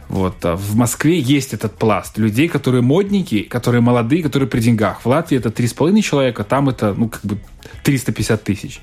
Вот. 0.10 0.44
А 0.46 0.56
в 0.56 0.76
Москве 0.76 1.20
есть 1.20 1.54
этот 1.54 1.78
пласт 1.78 2.18
людей, 2.18 2.48
которые 2.48 2.82
модники, 2.82 3.44
которые 3.44 3.82
молодые, 3.82 4.24
которые 4.24 4.50
при 4.50 4.60
деньгах. 4.60 5.02
В 5.02 5.06
Латвии 5.08 5.38
это 5.38 5.50
три 5.50 5.68
с 5.68 5.74
половиной 5.74 6.02
человека, 6.02 6.44
там 6.44 6.70
это, 6.70 6.94
ну, 6.94 7.08
как 7.10 7.26
бы 7.26 7.38
350 7.84 8.44
тысяч. 8.44 8.80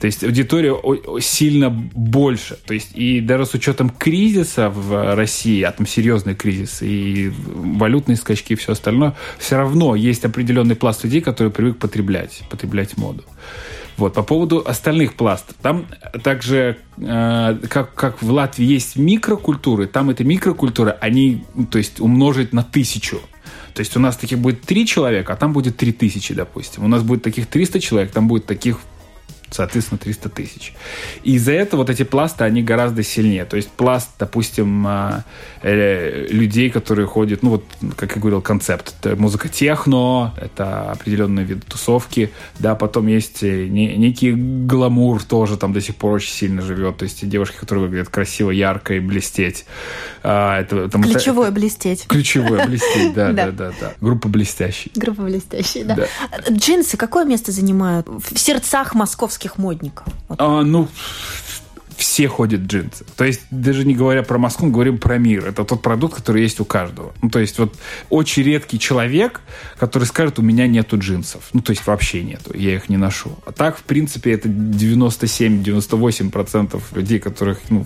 То 0.00 0.06
есть 0.06 0.24
аудитория 0.24 0.74
сильно 1.20 1.70
больше. 1.70 2.56
То 2.66 2.74
есть 2.74 2.90
и 2.94 3.20
даже 3.20 3.46
с 3.46 3.54
учетом 3.54 3.90
кризиса 3.90 4.68
в 4.68 5.14
России, 5.14 5.62
а 5.62 5.72
там 5.72 5.86
серьезный 5.86 6.34
кризис, 6.34 6.82
и 6.82 7.32
валютные 7.46 8.16
скачки 8.16 8.54
и 8.54 8.56
все 8.56 8.72
остальное, 8.72 9.14
все 9.38 9.56
равно 9.56 9.94
есть 9.94 10.24
определенный 10.24 10.76
пласт 10.76 11.04
людей, 11.04 11.20
которые 11.20 11.52
привык 11.52 11.78
потреблять, 11.78 12.42
потреблять 12.50 12.96
моду. 12.96 13.24
Вот, 13.96 14.14
по 14.14 14.22
поводу 14.22 14.62
остальных 14.66 15.12
пластов. 15.12 15.56
Там 15.60 15.86
также, 16.22 16.78
э, 16.96 17.58
как, 17.68 17.94
как 17.94 18.22
в 18.22 18.30
Латвии 18.30 18.64
есть 18.64 18.96
микрокультуры, 18.96 19.86
там 19.86 20.08
эти 20.08 20.22
микрокультуры, 20.22 20.96
они, 21.02 21.44
ну, 21.54 21.66
то 21.66 21.76
есть, 21.76 22.00
умножить 22.00 22.54
на 22.54 22.62
тысячу. 22.62 23.20
То 23.74 23.80
есть 23.80 23.96
у 23.96 24.00
нас 24.00 24.16
таких 24.16 24.38
будет 24.38 24.62
три 24.62 24.86
человека, 24.86 25.32
а 25.32 25.36
там 25.36 25.52
будет 25.52 25.76
три 25.76 25.92
тысячи, 25.92 26.34
допустим. 26.34 26.84
У 26.84 26.88
нас 26.88 27.02
будет 27.02 27.22
таких 27.22 27.46
300 27.46 27.80
человек, 27.80 28.10
там 28.10 28.28
будет 28.28 28.46
таких 28.46 28.78
соответственно, 29.50 29.98
300 29.98 30.28
тысяч. 30.28 30.74
И 31.22 31.34
из-за 31.34 31.52
этого 31.52 31.80
вот 31.80 31.90
эти 31.90 32.02
пласты, 32.02 32.44
они 32.44 32.62
гораздо 32.62 33.02
сильнее. 33.02 33.44
То 33.44 33.56
есть 33.56 33.70
пласт, 33.70 34.10
допустим, 34.18 34.86
а, 34.86 35.24
э, 35.62 36.26
людей, 36.30 36.70
которые 36.70 37.06
ходят, 37.06 37.42
ну 37.42 37.50
вот, 37.50 37.64
как 37.96 38.14
я 38.14 38.20
говорил, 38.20 38.40
концепт. 38.42 38.94
Это 39.00 39.16
музыка 39.16 39.48
техно, 39.48 40.34
это 40.40 40.92
определенные 40.92 41.44
виды 41.44 41.62
тусовки, 41.66 42.30
да, 42.58 42.74
потом 42.74 43.06
есть 43.08 43.42
э, 43.42 43.66
не, 43.66 43.96
некий 43.96 44.32
гламур 44.32 45.22
тоже 45.22 45.56
там 45.56 45.72
до 45.72 45.80
сих 45.80 45.96
пор 45.96 46.14
очень 46.14 46.32
сильно 46.32 46.62
живет. 46.62 46.98
То 46.98 47.04
есть 47.04 47.28
девушки, 47.28 47.56
которые 47.56 47.86
выглядят 47.86 48.08
красиво, 48.08 48.50
ярко 48.50 48.94
и 48.94 49.00
блестеть. 49.00 49.64
А, 50.22 50.60
это, 50.60 50.88
там, 50.88 51.02
ключевое 51.02 51.48
это, 51.48 51.54
блестеть. 51.54 52.06
Ключевое 52.06 52.66
блестеть, 52.66 53.14
да, 53.14 53.32
да, 53.32 53.50
да, 53.50 53.72
да. 53.80 53.92
Группа 54.00 54.28
блестящий. 54.28 54.90
Группа 54.94 55.22
блестящий, 55.22 55.84
да. 55.84 56.06
Джинсы 56.50 56.96
какое 56.96 57.24
место 57.24 57.52
занимают 57.52 58.06
в 58.08 58.38
сердцах 58.38 58.94
московских 58.94 59.39
московских 59.40 59.58
модников? 59.58 60.06
Вот. 60.28 60.40
А, 60.40 60.62
ну, 60.62 60.88
все 61.96 62.28
ходят 62.28 62.60
джинсы. 62.62 63.04
То 63.16 63.24
есть, 63.24 63.42
даже 63.50 63.84
не 63.84 63.94
говоря 63.94 64.22
про 64.22 64.38
Москву, 64.38 64.66
мы 64.66 64.72
говорим 64.72 64.98
про 64.98 65.18
мир. 65.18 65.46
Это 65.46 65.64
тот 65.64 65.82
продукт, 65.82 66.16
который 66.16 66.42
есть 66.42 66.60
у 66.60 66.64
каждого. 66.64 67.12
Ну, 67.22 67.30
то 67.30 67.38
есть, 67.38 67.58
вот 67.58 67.74
очень 68.08 68.42
редкий 68.42 68.78
человек, 68.78 69.40
который 69.78 70.04
скажет, 70.04 70.38
у 70.38 70.42
меня 70.42 70.66
нету 70.66 70.98
джинсов. 70.98 71.44
Ну, 71.52 71.60
то 71.60 71.70
есть, 71.70 71.86
вообще 71.86 72.22
нету, 72.22 72.52
я 72.54 72.74
их 72.74 72.88
не 72.88 72.96
ношу. 72.96 73.32
А 73.46 73.52
так, 73.52 73.76
в 73.78 73.82
принципе, 73.82 74.32
это 74.32 74.48
97-98% 74.48 76.80
людей, 76.94 77.18
которых, 77.18 77.58
ну, 77.70 77.84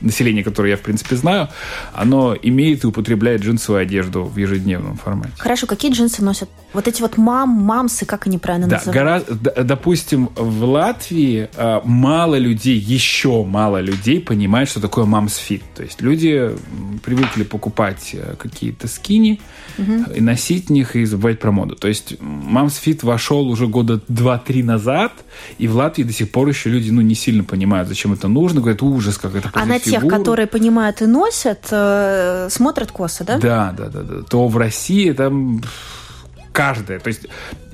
население, 0.00 0.44
которое 0.44 0.70
я, 0.70 0.76
в 0.76 0.82
принципе, 0.82 1.16
знаю, 1.16 1.48
оно 1.92 2.36
имеет 2.40 2.84
и 2.84 2.86
употребляет 2.86 3.42
джинсовую 3.42 3.82
одежду 3.82 4.24
в 4.24 4.36
ежедневном 4.36 4.96
формате. 4.96 5.32
Хорошо, 5.38 5.66
какие 5.66 5.92
джинсы 5.92 6.22
носят? 6.22 6.48
Вот 6.72 6.88
эти 6.88 7.02
вот 7.02 7.16
мам, 7.16 7.48
мамсы, 7.48 8.04
как 8.04 8.26
они 8.26 8.38
правильно 8.38 8.68
да, 8.68 8.76
называют? 8.76 9.28
Гора... 9.28 9.64
Допустим, 9.64 10.30
в 10.34 10.64
Латвии 10.64 11.48
э, 11.54 11.80
мало 11.84 12.36
людей, 12.36 12.78
еще 12.78 13.44
мало 13.56 13.80
людей 13.80 14.20
понимают, 14.20 14.68
что 14.68 14.80
такое 14.80 15.06
мамсфит. 15.06 15.62
То 15.74 15.82
есть 15.82 16.02
люди 16.02 16.50
привыкли 17.02 17.42
покупать 17.42 18.10
э, 18.12 18.34
какие-то 18.38 18.86
скини 18.86 19.40
угу. 19.78 20.12
и 20.14 20.20
носить 20.20 20.68
них 20.68 20.94
и 20.94 21.06
забывать 21.06 21.40
про 21.40 21.52
моду. 21.52 21.74
То 21.74 21.88
есть 21.88 22.20
мамсфит 22.20 23.02
вошел 23.02 23.48
уже 23.48 23.66
года 23.66 23.94
2-3 24.10 24.62
назад, 24.62 25.12
и 25.56 25.68
в 25.68 25.74
Латвии 25.74 26.04
до 26.04 26.12
сих 26.12 26.30
пор 26.30 26.48
еще 26.48 26.68
люди 26.68 26.90
ну, 26.90 27.00
не 27.00 27.14
сильно 27.14 27.44
понимают, 27.44 27.88
зачем 27.88 28.12
это 28.12 28.28
нужно. 28.28 28.60
Говорят, 28.60 28.82
ужас, 28.82 29.16
как 29.16 29.34
это 29.34 29.50
А 29.54 29.64
на 29.64 29.78
фигуру. 29.78 30.02
тех, 30.02 30.18
которые 30.18 30.46
понимают 30.46 31.00
и 31.00 31.06
носят, 31.06 31.68
э, 31.70 32.48
смотрят 32.50 32.92
косо, 32.92 33.24
да? 33.24 33.38
Да, 33.38 33.74
да, 33.78 33.88
да, 33.88 34.02
да. 34.02 34.22
То 34.22 34.48
в 34.48 34.56
России 34.58 35.12
там 35.12 35.62
каждая. 36.52 37.00
То 37.00 37.08
есть 37.08 37.26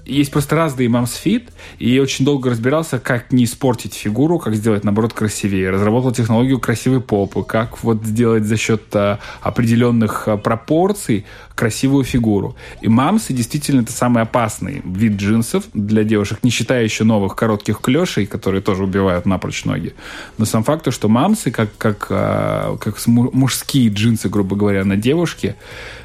есть 0.05 0.31
просто 0.31 0.57
разные 0.57 0.89
мамсфит, 0.89 1.51
и 1.79 1.95
я 1.95 2.03
очень 2.03 2.25
долго 2.25 2.51
разбирался, 2.51 2.99
как 2.99 3.33
не 3.33 3.45
испортить 3.45 3.95
фигуру, 3.95 4.39
как 4.39 4.55
сделать, 4.55 4.85
наоборот, 4.85 5.13
красивее. 5.13 5.71
Разработал 5.71 6.13
технологию 6.13 6.59
красивой 6.59 7.01
попы, 7.01 7.43
как 7.45 7.83
вот 7.83 8.05
сделать 8.05 8.45
за 8.45 8.57
счет 8.57 8.83
а, 8.95 9.21
определенных 9.41 10.29
а, 10.29 10.37
пропорций 10.37 11.25
красивую 11.55 12.05
фигуру. 12.05 12.57
И 12.81 12.89
мамсы 12.89 13.33
действительно 13.33 13.83
это 13.83 13.93
самый 13.93 14.23
опасный 14.23 14.83
вид 14.85 15.15
джинсов 15.15 15.65
для 15.75 16.05
девушек, 16.05 16.39
не 16.43 16.51
считая 16.51 16.85
еще 16.85 17.05
новых 17.05 17.37
коротких 17.37 17.81
клешей, 17.81 18.27
которые 18.27 18.63
тоже 18.63 18.85
убивают 18.85 19.27
напрочь 19.27 19.65
ноги. 19.65 19.95
Но 20.39 20.45
сам 20.45 20.65
факт, 20.65 20.93
что 20.93 21.09
мамсы, 21.09 21.51
как, 21.51 21.77
как, 21.77 22.07
а, 22.11 22.77
как 22.79 22.97
мужские 23.07 23.89
джинсы, 23.89 24.29
грубо 24.29 24.57
говоря, 24.57 24.85
на 24.85 24.97
девушке, 24.97 25.57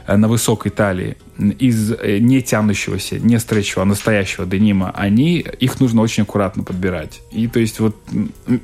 Э, 0.07 0.15
на 0.15 0.29
высокой 0.29 0.71
талии 0.71 1.17
из 1.59 1.91
э, 1.91 2.19
не 2.19 2.41
тянущегося, 2.41 3.19
не 3.19 3.37
стречевого, 3.39 3.83
а 3.83 3.85
настоящего 3.85 4.45
денима, 4.45 4.91
они, 4.95 5.39
их 5.39 5.81
нужно 5.81 6.01
очень 6.01 6.23
аккуратно 6.23 6.63
подбирать. 6.63 7.19
И 7.31 7.47
то 7.47 7.59
есть 7.59 7.79
вот 7.81 7.95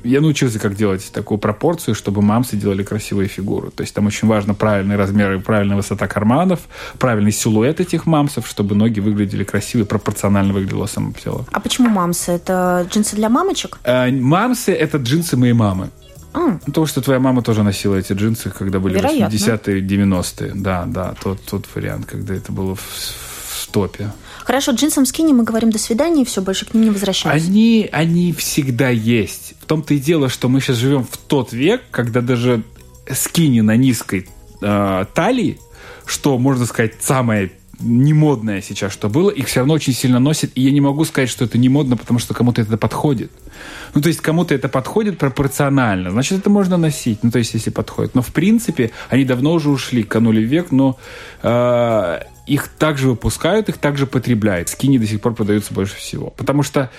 я 0.02 0.22
научился, 0.22 0.58
как 0.58 0.74
делать 0.74 1.10
такую 1.12 1.36
пропорцию, 1.36 1.94
чтобы 1.94 2.22
мамсы 2.22 2.56
делали 2.56 2.82
красивые 2.82 3.28
фигуры. 3.28 3.70
То 3.70 3.82
есть 3.82 3.94
там 3.94 4.06
очень 4.06 4.26
важно 4.26 4.54
правильный 4.54 4.96
размер 4.96 5.34
и 5.34 5.38
правильная 5.38 5.76
высота 5.76 6.08
карманов, 6.08 6.60
правильный 6.98 7.32
силуэт 7.32 7.80
этих 7.80 8.06
мамсов, 8.06 8.46
чтобы 8.48 8.74
ноги 8.74 9.00
выглядели 9.00 9.44
красиво 9.44 9.84
пропорционально 9.84 10.52
выглядело 10.52 10.86
само 10.86 11.12
тело. 11.12 11.46
А 11.52 11.60
почему 11.60 11.88
мамсы? 11.88 12.32
Это 12.32 12.86
джинсы 12.90 13.16
для 13.16 13.28
мамочек? 13.28 13.78
Э, 13.84 14.10
мамсы— 14.10 14.72
это 14.72 14.98
джинсы 14.98 15.36
моей 15.36 15.52
мамы. 15.52 15.90
А. 16.32 16.58
То, 16.72 16.86
что 16.86 17.00
твоя 17.00 17.20
мама 17.20 17.42
тоже 17.42 17.62
носила 17.62 17.94
эти 17.94 18.12
джинсы, 18.12 18.50
когда 18.50 18.80
были 18.80 18.94
Вероятно. 18.94 19.34
80-е, 19.34 19.80
90-е. 19.80 20.52
Да, 20.54 20.84
да, 20.86 21.14
тот, 21.22 21.40
тот 21.42 21.66
вариант, 21.74 22.06
когда 22.06 22.34
это 22.34 22.50
было 22.50 22.74
в, 22.74 22.80
в 22.80 23.62
стопе. 23.62 24.10
Хорошо, 24.44 24.72
джинсам 24.72 25.06
скини 25.06 25.32
мы 25.32 25.44
говорим 25.44 25.70
до 25.70 25.78
свидания, 25.78 26.22
и 26.22 26.24
все, 26.24 26.42
больше 26.42 26.66
к 26.66 26.74
ним 26.74 26.84
не 26.84 26.90
возвращаемся. 26.90 27.46
Они, 27.46 27.88
они 27.92 28.32
всегда 28.32 28.90
есть. 28.90 29.54
В 29.60 29.66
том-то 29.66 29.94
и 29.94 29.98
дело, 29.98 30.28
что 30.28 30.48
мы 30.48 30.60
сейчас 30.60 30.76
живем 30.76 31.04
в 31.04 31.16
тот 31.16 31.52
век, 31.52 31.82
когда 31.90 32.20
даже 32.20 32.62
скини 33.10 33.60
на 33.60 33.76
низкой 33.76 34.28
э, 34.60 35.04
талии, 35.14 35.58
что, 36.06 36.38
можно 36.38 36.66
сказать, 36.66 36.94
самое 37.00 37.50
не 37.80 38.12
модное 38.12 38.60
сейчас, 38.60 38.92
что 38.92 39.08
было, 39.08 39.30
их 39.30 39.46
все 39.46 39.60
равно 39.60 39.74
очень 39.74 39.92
сильно 39.92 40.18
носят, 40.18 40.50
и 40.54 40.62
я 40.62 40.70
не 40.70 40.80
могу 40.80 41.04
сказать, 41.04 41.28
что 41.28 41.44
это 41.44 41.58
не 41.58 41.68
модно, 41.68 41.96
потому 41.96 42.18
что 42.18 42.34
кому-то 42.34 42.62
это 42.62 42.76
подходит. 42.76 43.30
Ну, 43.94 44.00
то 44.00 44.08
есть 44.08 44.20
кому-то 44.20 44.54
это 44.54 44.68
подходит 44.68 45.18
пропорционально, 45.18 46.10
значит, 46.10 46.38
это 46.38 46.50
можно 46.50 46.76
носить, 46.76 47.20
ну, 47.22 47.30
то 47.30 47.38
есть 47.38 47.54
если 47.54 47.70
подходит. 47.70 48.14
Но, 48.14 48.22
в 48.22 48.32
принципе, 48.32 48.90
они 49.08 49.24
давно 49.24 49.52
уже 49.52 49.70
ушли, 49.70 50.02
канули 50.02 50.42
век, 50.42 50.70
но 50.70 50.98
э, 51.42 52.20
их 52.46 52.68
также 52.68 53.08
выпускают, 53.08 53.68
их 53.68 53.78
также 53.78 54.06
потребляют. 54.06 54.68
Скини 54.68 54.98
до 54.98 55.06
сих 55.06 55.20
пор 55.20 55.34
продаются 55.34 55.72
больше 55.72 55.96
всего. 55.96 56.30
Потому 56.30 56.62
что 56.62 56.90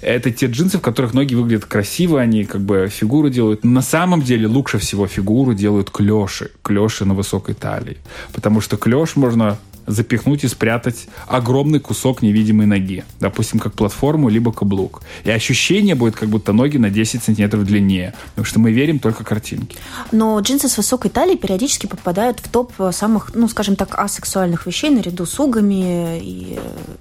это 0.00 0.30
те 0.30 0.46
джинсы, 0.46 0.78
в 0.78 0.80
которых 0.80 1.14
ноги 1.14 1.34
выглядят 1.34 1.66
красиво, 1.66 2.20
они 2.20 2.44
как 2.44 2.62
бы 2.62 2.88
фигуру 2.88 3.28
делают. 3.28 3.64
На 3.64 3.82
самом 3.82 4.22
деле 4.22 4.46
лучше 4.46 4.78
всего 4.78 5.06
фигуру 5.06 5.54
делают 5.54 5.90
клеши. 5.90 6.50
Клеши 6.62 7.04
на 7.04 7.14
высокой 7.14 7.54
талии. 7.54 7.98
Потому 8.32 8.60
что 8.60 8.76
клеш 8.76 9.16
можно 9.16 9.58
запихнуть 9.86 10.44
и 10.44 10.48
спрятать 10.48 11.06
огромный 11.26 11.80
кусок 11.80 12.22
невидимой 12.22 12.66
ноги. 12.66 13.04
Допустим, 13.20 13.58
как 13.58 13.74
платформу, 13.74 14.28
либо 14.28 14.52
каблук. 14.52 15.02
И 15.24 15.30
ощущение 15.30 15.94
будет, 15.94 16.16
как 16.16 16.28
будто 16.28 16.52
ноги 16.52 16.76
на 16.76 16.90
10 16.90 17.22
сантиметров 17.22 17.64
длиннее. 17.64 18.14
Потому 18.30 18.44
что 18.44 18.60
мы 18.60 18.72
верим 18.72 18.98
только 18.98 19.24
картинке. 19.24 19.76
Но 20.12 20.38
джинсы 20.40 20.68
с 20.68 20.76
высокой 20.76 21.10
талией 21.10 21.38
периодически 21.38 21.86
попадают 21.86 22.40
в 22.40 22.48
топ 22.48 22.72
самых, 22.92 23.34
ну, 23.34 23.48
скажем 23.48 23.76
так, 23.76 23.98
асексуальных 23.98 24.66
вещей 24.66 24.90
наряду 24.90 25.26
с 25.26 25.38
угами 25.38 26.18
и, 26.20 26.58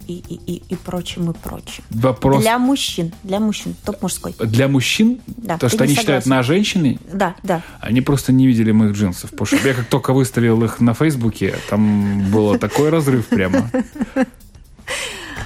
и, 0.08 0.14
и, 0.14 0.40
и, 0.46 0.64
и 0.70 0.76
прочим, 0.76 1.32
и 1.32 1.34
прочим. 1.34 1.84
Вопрос... 1.90 2.42
Для 2.42 2.58
мужчин. 2.58 3.14
Для 3.24 3.40
мужчин. 3.40 3.76
Топ 3.86 4.02
мужской. 4.02 4.36
Для 4.40 4.68
мужчин? 4.68 5.20
Да. 5.28 5.58
То, 5.58 5.70
что 5.70 5.84
они 5.84 5.96
согласен. 5.96 6.02
считают 6.02 6.26
на 6.26 6.44
женщины? 6.44 7.00
Да, 7.12 7.36
да. 7.44 7.62
Они 7.80 8.02
просто 8.02 8.32
не 8.32 8.48
видели 8.48 8.72
моих 8.72 8.94
джинсов. 8.94 9.32
Потому 9.32 9.46
что 9.46 9.68
я 9.68 9.74
как 9.74 9.86
только 9.86 10.14
выставил 10.14 10.64
их 10.64 10.80
на 10.80 10.94
Фейсбуке, 10.94 11.56
там 11.70 12.30
было 12.32 12.58
так 12.58 12.73
такой 12.74 12.90
разрыв 12.90 13.28
прямо. 13.28 13.70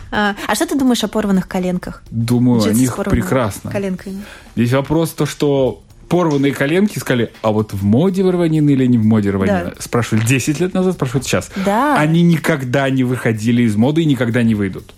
А, 0.10 0.36
а 0.48 0.56
что 0.56 0.66
ты 0.66 0.78
думаешь 0.78 1.04
о 1.04 1.10
порванных 1.10 1.50
коленках? 1.50 2.02
Думаю 2.10 2.62
Джинсы 2.62 2.70
о 2.70 2.74
них 2.80 2.96
прекрасно. 2.96 3.70
Коленками. 3.70 4.24
Здесь 4.56 4.72
вопрос 4.72 5.12
то, 5.12 5.26
что 5.26 5.84
порванные 6.08 6.54
коленки 6.54 6.98
сказали, 6.98 7.34
а 7.42 7.52
вот 7.52 7.74
в 7.74 7.84
моде 7.84 8.24
рванины 8.24 8.70
или 8.70 8.86
не 8.86 8.98
в 8.98 9.06
моде 9.06 9.32
рванины? 9.32 9.74
Да. 9.76 9.82
Спрашивали 9.82 10.26
10 10.26 10.62
лет 10.62 10.74
назад, 10.74 10.94
спрашивают 10.94 11.26
сейчас. 11.26 11.52
Да. 11.66 12.00
Они 12.00 12.24
никогда 12.24 12.90
не 12.90 13.04
выходили 13.04 13.64
из 13.64 13.76
моды 13.76 14.04
и 14.04 14.06
никогда 14.06 14.44
не 14.44 14.56
выйдут. 14.56 14.94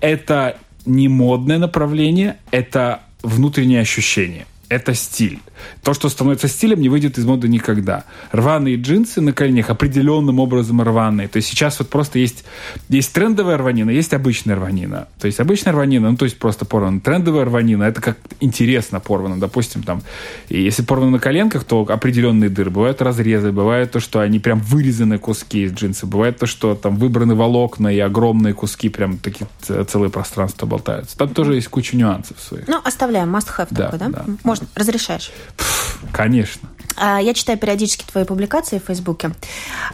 Это 0.00 0.56
не 0.86 1.08
модное 1.08 1.58
направление, 1.58 2.38
это 2.50 3.02
внутреннее 3.22 3.82
ощущение 3.82 4.46
это 4.74 4.94
стиль. 4.94 5.40
То, 5.82 5.94
что 5.94 6.08
становится 6.08 6.48
стилем, 6.48 6.80
не 6.80 6.88
выйдет 6.88 7.16
из 7.18 7.24
моды 7.24 7.48
никогда. 7.48 8.04
Рваные 8.32 8.76
джинсы 8.76 9.20
на 9.20 9.32
коленях 9.32 9.70
определенным 9.70 10.40
образом 10.40 10.82
рваные. 10.82 11.28
То 11.28 11.36
есть 11.36 11.48
сейчас 11.48 11.78
вот 11.78 11.88
просто 11.88 12.18
есть, 12.18 12.44
есть 12.88 13.12
трендовая 13.12 13.56
рванина, 13.56 13.90
есть 13.90 14.12
обычная 14.12 14.56
рванина. 14.56 15.08
То 15.20 15.26
есть 15.26 15.40
обычная 15.40 15.72
рванина, 15.72 16.10
ну 16.10 16.16
то 16.16 16.24
есть 16.24 16.38
просто 16.38 16.64
порвана. 16.64 17.00
Трендовая 17.00 17.44
рванина, 17.44 17.84
это 17.84 18.00
как 18.00 18.18
интересно 18.40 19.00
порвано. 19.00 19.38
Допустим, 19.38 19.82
там, 19.82 20.02
если 20.48 20.82
порвано 20.82 21.12
на 21.12 21.18
коленках, 21.18 21.64
то 21.64 21.86
определенные 21.88 22.50
дыры. 22.50 22.70
Бывают 22.70 23.00
разрезы, 23.00 23.52
бывает 23.52 23.92
то, 23.92 24.00
что 24.00 24.20
они 24.20 24.40
прям 24.40 24.58
вырезаны 24.58 25.18
куски 25.18 25.64
из 25.64 25.72
джинса. 25.72 26.06
Бывает 26.06 26.38
то, 26.38 26.46
что 26.46 26.74
там 26.74 26.96
выбраны 26.96 27.34
волокна 27.34 27.88
и 27.88 27.98
огромные 27.98 28.54
куски, 28.54 28.88
прям 28.88 29.18
такие 29.18 29.46
целые 29.86 30.10
пространства 30.10 30.66
болтаются. 30.66 31.16
Там 31.16 31.28
тоже 31.28 31.54
есть 31.54 31.68
куча 31.68 31.96
нюансов 31.96 32.40
своих. 32.40 32.66
Ну, 32.66 32.80
оставляем 32.84 33.34
must-have 33.34 33.68
да, 33.70 33.90
такой, 33.90 33.98
да? 33.98 34.08
да? 34.08 34.24
Можно, 34.42 34.63
разрешаешь? 34.74 35.30
Пфф, 35.56 35.98
конечно. 36.12 36.68
А, 36.96 37.20
я 37.20 37.34
читаю 37.34 37.58
периодически 37.58 38.04
твои 38.04 38.24
публикации 38.24 38.78
в 38.78 38.84
Фейсбуке. 38.86 39.32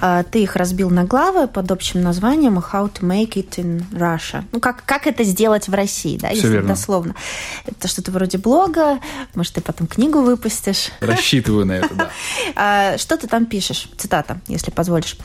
А, 0.00 0.22
ты 0.22 0.42
их 0.42 0.56
разбил 0.56 0.90
на 0.90 1.04
главы 1.04 1.46
под 1.48 1.70
общим 1.70 2.02
названием 2.02 2.58
«How 2.58 2.92
to 2.92 3.00
make 3.02 3.32
it 3.34 3.56
in 3.56 3.82
Russia». 3.90 4.44
Ну, 4.52 4.60
как, 4.60 4.84
как 4.84 5.06
это 5.06 5.24
сделать 5.24 5.68
в 5.68 5.74
России, 5.74 6.18
да, 6.18 6.28
Все 6.28 6.36
если 6.36 6.48
верно. 6.48 6.68
дословно. 6.68 7.14
Это 7.66 7.88
что-то 7.88 8.10
вроде 8.10 8.38
блога, 8.38 8.98
может, 9.34 9.54
ты 9.54 9.60
потом 9.60 9.86
книгу 9.86 10.20
выпустишь. 10.20 10.90
Рассчитываю 11.00 11.66
на 11.66 11.72
это, 11.72 11.94
да. 11.94 12.10
А, 12.56 12.98
что 12.98 13.16
ты 13.16 13.26
там 13.26 13.46
пишешь? 13.46 13.88
Цитата, 13.96 14.40
если 14.48 14.70
позволишь. 14.70 15.16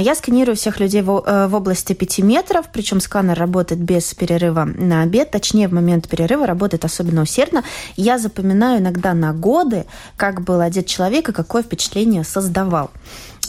«Я 0.00 0.14
сканирую 0.14 0.56
всех 0.56 0.80
людей 0.80 1.00
э, 1.00 1.04
в 1.04 1.54
области 1.54 1.92
5 1.92 2.18
метров, 2.20 2.66
причем 2.72 3.00
сканер 3.00 3.38
работает 3.38 3.80
без 3.80 4.14
перерыва 4.14 4.64
на 4.64 5.02
обед, 5.02 5.30
точнее, 5.30 5.68
в 5.68 5.72
момент 5.72 6.08
перерыва 6.08 6.46
работает 6.46 6.84
особенно 6.84 7.22
усердно. 7.22 7.64
Я 7.96 8.18
запоминаю 8.18 8.80
иногда 8.80 9.14
на 9.14 9.32
годы, 9.32 9.86
как 10.16 10.42
был 10.42 10.60
одет 10.60 10.86
человек 10.86 11.07
человека, 11.08 11.32
какое 11.32 11.62
впечатление 11.62 12.22
создавал. 12.24 12.90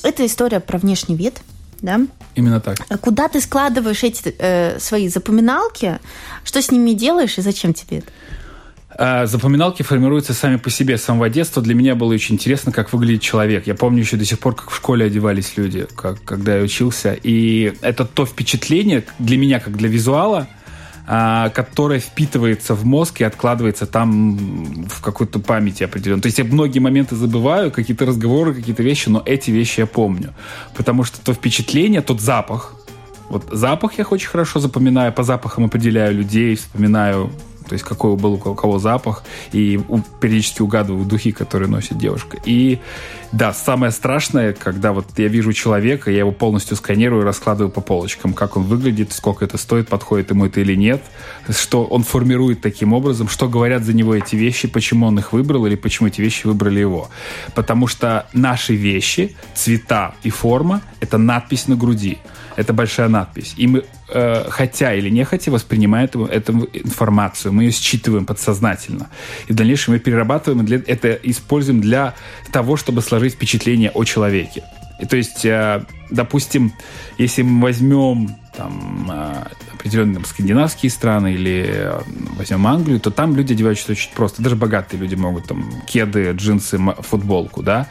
Это 0.03 0.25
история 0.25 0.59
про 0.61 0.77
внешний 0.77 1.15
вид, 1.15 1.41
да? 1.81 1.99
Именно 2.35 2.61
так. 2.61 2.77
Куда 3.01 3.27
ты 3.27 3.41
складываешь 3.41 4.03
эти 4.03 4.33
э, 4.39 4.79
свои 4.79 5.09
запоминалки? 5.09 5.99
Что 6.43 6.61
с 6.61 6.71
ними 6.71 6.91
делаешь 6.93 7.37
и 7.37 7.41
зачем 7.41 7.73
тебе 7.73 7.97
это? 7.97 8.07
А, 8.91 9.25
запоминалки 9.25 9.83
формируются 9.83 10.33
сами 10.33 10.55
по 10.55 10.69
себе 10.69 10.97
с 10.97 11.03
самого 11.03 11.29
детства. 11.29 11.61
Для 11.61 11.75
меня 11.75 11.95
было 11.95 12.13
очень 12.13 12.35
интересно, 12.35 12.71
как 12.71 12.93
выглядит 12.93 13.21
человек. 13.21 13.67
Я 13.67 13.75
помню 13.75 13.99
еще 13.99 14.15
до 14.15 14.25
сих 14.25 14.39
пор, 14.39 14.55
как 14.55 14.69
в 14.71 14.75
школе 14.75 15.05
одевались 15.05 15.57
люди, 15.57 15.85
как, 15.95 16.23
когда 16.23 16.55
я 16.55 16.63
учился. 16.63 17.17
И 17.23 17.73
это 17.81 18.05
то 18.05 18.25
впечатление 18.25 19.03
для 19.19 19.37
меня, 19.37 19.59
как 19.59 19.75
для 19.75 19.89
визуала– 19.89 20.47
которая 21.09 21.99
впитывается 21.99 22.75
в 22.75 22.85
мозг 22.85 23.21
и 23.21 23.23
откладывается 23.23 23.87
там 23.87 24.85
в 24.85 25.01
какой-то 25.01 25.39
памяти 25.39 25.83
определенной. 25.83 26.21
То 26.21 26.27
есть 26.27 26.37
я 26.37 26.43
многие 26.43 26.77
моменты 26.77 27.15
забываю, 27.15 27.71
какие-то 27.71 28.05
разговоры, 28.05 28.53
какие-то 28.53 28.83
вещи, 28.83 29.09
но 29.09 29.23
эти 29.25 29.49
вещи 29.49 29.79
я 29.79 29.87
помню. 29.87 30.35
Потому 30.75 31.03
что 31.03 31.19
то 31.19 31.33
впечатление, 31.33 32.01
тот 32.01 32.21
запах, 32.21 32.75
вот 33.29 33.47
запах 33.51 33.97
я 33.97 34.05
очень 34.05 34.27
хорошо 34.27 34.59
запоминаю, 34.59 35.11
по 35.11 35.23
запахам 35.23 35.65
определяю 35.65 36.13
людей, 36.13 36.55
вспоминаю 36.55 37.31
то 37.69 37.73
есть 37.73 37.85
какой 37.85 38.15
был 38.15 38.33
у 38.33 38.55
кого 38.55 38.79
запах, 38.79 39.23
и 39.51 39.79
периодически 40.19 40.63
угадываю 40.63 41.05
духи, 41.05 41.31
которые 41.31 41.69
носит 41.69 41.99
девушка. 41.99 42.37
И 42.43 42.79
да, 43.31 43.53
самое 43.53 43.91
страшное, 43.91 44.53
когда 44.53 44.91
вот 44.91 45.05
я 45.17 45.27
вижу 45.27 45.53
человека, 45.53 46.09
я 46.09 46.19
его 46.19 46.31
полностью 46.31 46.75
сканирую, 46.75 47.23
раскладываю 47.23 47.71
по 47.71 47.79
полочкам, 47.79 48.33
как 48.33 48.57
он 48.57 48.63
выглядит, 48.63 49.13
сколько 49.13 49.45
это 49.45 49.59
стоит, 49.59 49.87
подходит 49.87 50.31
ему 50.31 50.47
это 50.47 50.61
или 50.61 50.75
нет, 50.75 51.03
что 51.49 51.85
он 51.85 52.03
формирует 52.03 52.61
таким 52.61 52.93
образом, 52.93 53.29
что 53.29 53.47
говорят 53.47 53.83
за 53.83 53.93
него 53.93 54.15
эти 54.15 54.35
вещи, 54.35 54.67
почему 54.67 55.05
он 55.05 55.19
их 55.19 55.31
выбрал 55.31 55.67
или 55.67 55.75
почему 55.75 56.07
эти 56.07 56.21
вещи 56.21 56.47
выбрали 56.47 56.79
его. 56.79 57.09
Потому 57.53 57.85
что 57.85 58.27
наши 58.33 58.73
вещи, 58.73 59.35
цвета 59.53 60.15
и 60.23 60.31
форма— 60.31 60.81
это 60.99 61.19
надпись 61.19 61.67
на 61.67 61.75
груди. 61.75 62.17
Это 62.59 62.73
большая 62.73 63.07
надпись. 63.07 63.53
И 63.55 63.67
мы, 63.67 63.85
э, 64.09 64.49
хотя 64.49 64.93
или 64.93 65.09
не 65.09 65.23
хотя, 65.23 65.49
воспринимаем 65.49 66.05
эту, 66.07 66.25
эту 66.25 66.51
информацию. 66.73 67.53
Мы 67.53 67.63
ее 67.63 67.71
считываем 67.71 68.25
подсознательно. 68.25 69.07
И 69.47 69.53
в 69.53 69.55
дальнейшем 69.55 69.93
мы 69.93 69.99
перерабатываем 69.99 70.65
и 70.65 70.91
это 70.91 71.13
используем 71.23 71.79
для 71.79 72.15
того, 72.51 72.75
чтобы 72.75 73.01
сложить 73.01 73.35
впечатление 73.35 73.91
о 73.91 74.03
человеке. 74.03 74.63
И 74.99 75.05
то 75.05 75.15
есть, 75.15 75.45
э, 75.45 75.85
допустим, 76.11 76.73
если 77.17 77.43
мы 77.43 77.61
возьмем 77.61 78.35
там, 78.59 79.09
э, 79.09 79.43
определенные 79.73 80.23
скандинавские 80.25 80.89
страны 80.89 81.33
или 81.33 81.93
возьмем 82.37 82.67
Англию, 82.67 82.99
то 82.99 83.09
там 83.09 83.33
люди 83.37 83.53
одеваются 83.53 83.93
очень 83.93 84.11
просто. 84.13 84.41
Даже 84.41 84.57
богатые 84.57 84.99
люди 84.99 85.15
могут 85.15 85.45
там 85.45 85.71
кеды, 85.87 86.31
джинсы, 86.33 86.77
футболку, 86.99 87.63
да 87.63 87.87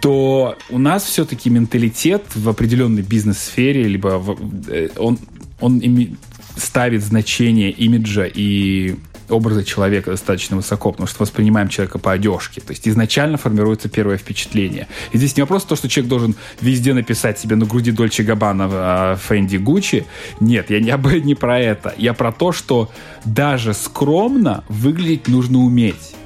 то 0.00 0.56
у 0.70 0.78
нас 0.78 1.02
все-таки 1.02 1.50
менталитет 1.50 2.22
в 2.36 2.48
определенной 2.48 3.02
бизнес-сфере, 3.02 3.82
либо 3.82 4.18
в, 4.18 4.38
э, 4.68 4.90
он, 4.96 5.18
он 5.58 5.78
ими, 5.78 6.16
ставит 6.56 7.02
значение 7.02 7.72
имиджа 7.72 8.24
и 8.32 8.94
образа 9.28 9.64
человека 9.64 10.10
достаточно 10.10 10.56
высоко, 10.56 10.92
потому 10.92 11.06
что 11.06 11.22
воспринимаем 11.22 11.68
человека 11.68 11.98
по 11.98 12.12
одежке. 12.12 12.60
То 12.60 12.70
есть 12.70 12.88
изначально 12.88 13.38
формируется 13.38 13.88
первое 13.88 14.16
впечатление. 14.16 14.88
И 15.12 15.18
здесь 15.18 15.36
не 15.36 15.42
вопрос 15.42 15.64
то, 15.64 15.76
что 15.76 15.88
человек 15.88 16.08
должен 16.08 16.34
везде 16.60 16.94
написать 16.94 17.38
себе 17.38 17.56
на 17.56 17.66
груди 17.66 17.90
Дольче 17.90 18.22
Габбана, 18.22 19.16
Фэнди, 19.16 19.56
Гуччи. 19.56 20.06
Нет, 20.40 20.70
я 20.70 20.80
не, 20.80 20.90
об, 20.90 21.06
не 21.06 21.34
про 21.34 21.58
это. 21.58 21.94
Я 21.96 22.14
про 22.14 22.32
то, 22.32 22.52
что 22.52 22.90
даже 23.24 23.74
скромно 23.74 24.64
выглядеть 24.68 25.28
нужно 25.28 25.58
уметь. 25.58 26.17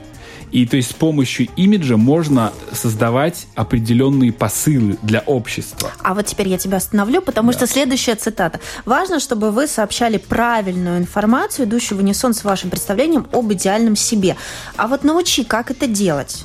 И 0.52 0.66
то 0.66 0.76
есть 0.76 0.90
с 0.90 0.92
помощью 0.92 1.48
имиджа 1.56 1.96
можно 1.96 2.52
создавать 2.72 3.46
определенные 3.54 4.32
посылы 4.32 4.98
для 5.02 5.20
общества. 5.20 5.90
А 6.02 6.14
вот 6.14 6.26
теперь 6.26 6.48
я 6.48 6.58
тебя 6.58 6.76
остановлю, 6.76 7.22
потому 7.22 7.52
да. 7.52 7.58
что 7.58 7.66
следующая 7.66 8.14
цитата. 8.14 8.60
Важно, 8.84 9.18
чтобы 9.18 9.50
вы 9.50 9.66
сообщали 9.66 10.18
правильную 10.18 10.98
информацию, 10.98 11.66
идущую 11.66 11.98
в 11.98 12.02
унисон 12.02 12.34
с 12.34 12.44
вашим 12.44 12.68
представлением 12.68 13.26
об 13.32 13.50
идеальном 13.52 13.96
себе. 13.96 14.36
А 14.76 14.88
вот 14.88 15.04
научи, 15.04 15.42
как 15.42 15.70
это 15.70 15.86
делать. 15.86 16.44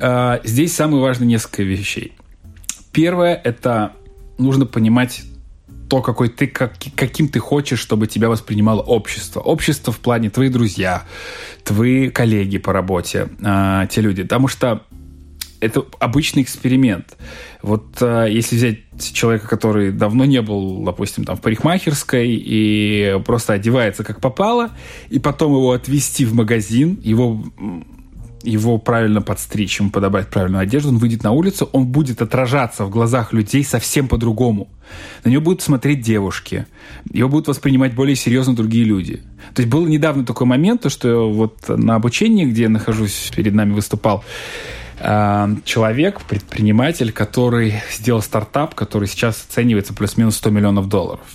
А, 0.00 0.40
здесь 0.42 0.74
самые 0.74 1.00
важные 1.00 1.28
несколько 1.28 1.62
вещей. 1.62 2.14
Первое– 2.90 3.40
это 3.44 3.92
нужно 4.38 4.66
понимать 4.66 5.22
то, 5.92 6.00
какой 6.00 6.30
ты, 6.30 6.46
как, 6.46 6.72
каким 6.96 7.28
ты 7.28 7.38
хочешь, 7.38 7.78
чтобы 7.78 8.06
тебя 8.06 8.30
воспринимало 8.30 8.80
общество. 8.80 9.40
Общество 9.40 9.92
в 9.92 9.98
плане 9.98 10.30
твои 10.30 10.48
друзья, 10.48 11.02
твои 11.64 12.08
коллеги 12.08 12.56
по 12.56 12.72
работе, 12.72 13.28
э, 13.44 13.86
те 13.90 14.00
люди. 14.00 14.22
Потому 14.22 14.48
что 14.48 14.84
это 15.60 15.84
обычный 15.98 16.44
эксперимент. 16.44 17.18
Вот 17.60 17.98
э, 18.00 18.28
если 18.30 18.56
взять 18.56 18.78
человека, 19.12 19.46
который 19.46 19.92
давно 19.92 20.24
не 20.24 20.40
был, 20.40 20.82
допустим, 20.82 21.24
там 21.26 21.36
в 21.36 21.42
парикмахерской 21.42 22.26
и 22.26 23.20
просто 23.26 23.52
одевается 23.52 24.02
как 24.02 24.18
попало, 24.22 24.70
и 25.10 25.18
потом 25.18 25.52
его 25.52 25.72
отвезти 25.72 26.24
в 26.24 26.32
магазин, 26.32 26.98
его 27.02 27.44
его 28.42 28.78
правильно 28.78 29.22
подстричь, 29.22 29.78
ему 29.80 29.90
подобрать 29.90 30.28
правильную 30.28 30.62
одежду, 30.62 30.90
он 30.90 30.98
выйдет 30.98 31.22
на 31.22 31.32
улицу, 31.32 31.68
он 31.72 31.86
будет 31.86 32.22
отражаться 32.22 32.84
в 32.84 32.90
глазах 32.90 33.32
людей 33.32 33.64
совсем 33.64 34.08
по-другому. 34.08 34.68
На 35.24 35.30
него 35.30 35.42
будут 35.42 35.62
смотреть 35.62 36.00
девушки, 36.00 36.66
его 37.10 37.28
будут 37.28 37.48
воспринимать 37.48 37.94
более 37.94 38.16
серьезно 38.16 38.54
другие 38.54 38.84
люди. 38.84 39.22
То 39.54 39.62
есть 39.62 39.70
был 39.70 39.86
недавно 39.86 40.24
такой 40.24 40.46
момент, 40.46 40.82
то, 40.82 40.90
что 40.90 41.30
вот 41.30 41.68
на 41.68 41.94
обучении, 41.94 42.44
где 42.44 42.62
я 42.62 42.68
нахожусь, 42.68 43.32
перед 43.34 43.54
нами 43.54 43.72
выступал 43.72 44.24
э, 44.98 45.56
человек, 45.64 46.22
предприниматель, 46.22 47.12
который 47.12 47.74
сделал 47.90 48.22
стартап, 48.22 48.74
который 48.74 49.08
сейчас 49.08 49.46
оценивается 49.48 49.94
плюс-минус 49.94 50.36
100 50.36 50.50
миллионов 50.50 50.88
долларов. 50.88 51.26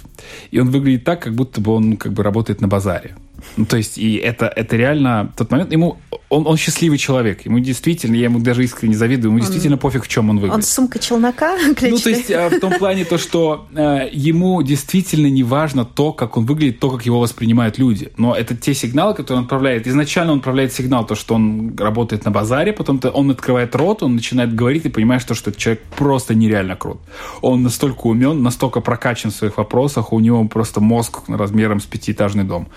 И 0.52 0.60
он 0.60 0.70
выглядит 0.70 1.04
так, 1.04 1.22
как 1.22 1.36
будто 1.36 1.62
бы 1.62 1.72
он 1.72 1.98
как 1.98 2.14
бы 2.14 2.24
работает 2.24 2.62
на 2.62 2.68
базаре. 2.68 3.16
Ну, 3.56 3.66
то 3.66 3.78
есть, 3.78 3.98
и 3.98 4.16
это, 4.16 4.48
это 4.48 4.76
реально 4.76 5.32
тот 5.36 5.52
момент, 5.52 5.72
ему, 5.72 5.98
он, 6.30 6.48
он 6.48 6.58
счастливый 6.58 6.98
человек, 6.98 7.46
ему 7.46 7.60
действительно, 7.60 8.16
я 8.16 8.26
ему 8.26 8.40
даже 8.40 8.64
искренне 8.64 8.96
завидую, 8.96 9.30
ему 9.32 9.36
он, 9.36 9.42
действительно 9.42 9.78
пофиг, 9.78 10.04
в 10.04 10.08
чем 10.08 10.30
он 10.30 10.38
выглядит. 10.38 10.56
Он 10.56 10.62
сумка 10.64 11.00
челнока 11.00 11.58
кличка. 11.76 11.88
Ну, 11.98 12.00
то 12.00 12.10
есть, 12.10 12.32
а, 12.32 12.50
в 12.50 12.60
том 12.60 12.74
плане 12.74 13.06
то, 13.06 13.18
что 13.18 13.68
э, 13.74 14.10
ему 14.12 14.62
действительно 14.62 15.28
не 15.28 15.44
важно 15.44 15.86
то, 15.86 16.14
как 16.14 16.38
он 16.38 16.46
выглядит, 16.46 16.80
то, 16.80 16.90
как 16.90 17.06
его 17.06 17.20
воспринимают 17.20 17.78
люди. 17.78 18.12
Но 18.18 18.36
это 18.36 18.56
те 18.56 18.74
сигналы, 18.74 19.14
которые 19.14 19.40
он 19.40 19.44
отправляет. 19.46 19.88
Изначально 19.88 20.34
он 20.34 20.40
отправляет 20.40 20.74
сигнал, 20.74 21.06
то, 21.06 21.16
что 21.16 21.36
он 21.36 21.76
работает 21.78 22.26
на 22.26 22.32
базаре, 22.32 22.74
потом 22.74 22.98
-то 22.98 23.10
он 23.10 23.32
открывает 23.32 23.76
рот, 23.76 24.04
он 24.04 24.16
начинает 24.16 24.54
говорить 24.54 24.86
и 24.86 24.90
понимаешь, 24.90 25.24
то, 25.24 25.34
что 25.34 25.50
этот 25.50 25.62
человек 25.62 25.84
просто 25.96 26.36
нереально 26.36 26.76
крут. 26.76 26.98
Он 27.42 27.64
настолько 27.64 28.08
умен, 28.08 28.44
настолько 28.44 28.82
прокачан 28.82 29.32
в 29.32 29.36
своих 29.36 29.58
вопросах, 29.58 30.14
у 30.14 30.20
него 30.20 30.48
просто 30.48 30.82
мозг 30.82 31.20
размером 31.28 31.80
с 31.80 31.86
пятиэтажный 31.86 32.44
дом. 32.44 32.68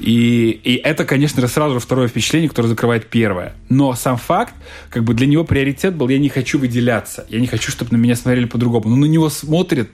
И, 0.00 0.50
и 0.64 0.76
это, 0.76 1.04
конечно, 1.04 1.46
сразу 1.46 1.74
же 1.74 1.80
второе 1.80 2.08
впечатление, 2.08 2.48
которое 2.48 2.68
закрывает 2.68 3.08
первое. 3.08 3.54
Но 3.68 3.94
сам 3.94 4.16
факт, 4.16 4.54
как 4.88 5.04
бы 5.04 5.14
для 5.14 5.26
него 5.26 5.44
приоритет 5.44 5.94
был, 5.94 6.08
я 6.08 6.18
не 6.18 6.28
хочу 6.28 6.58
выделяться, 6.58 7.26
я 7.28 7.38
не 7.38 7.46
хочу, 7.46 7.70
чтобы 7.70 7.92
на 7.92 7.96
меня 7.96 8.16
смотрели 8.16 8.46
по-другому. 8.46 8.88
Но 8.88 8.96
на 8.96 9.04
него 9.04 9.28
смотрят 9.28 9.88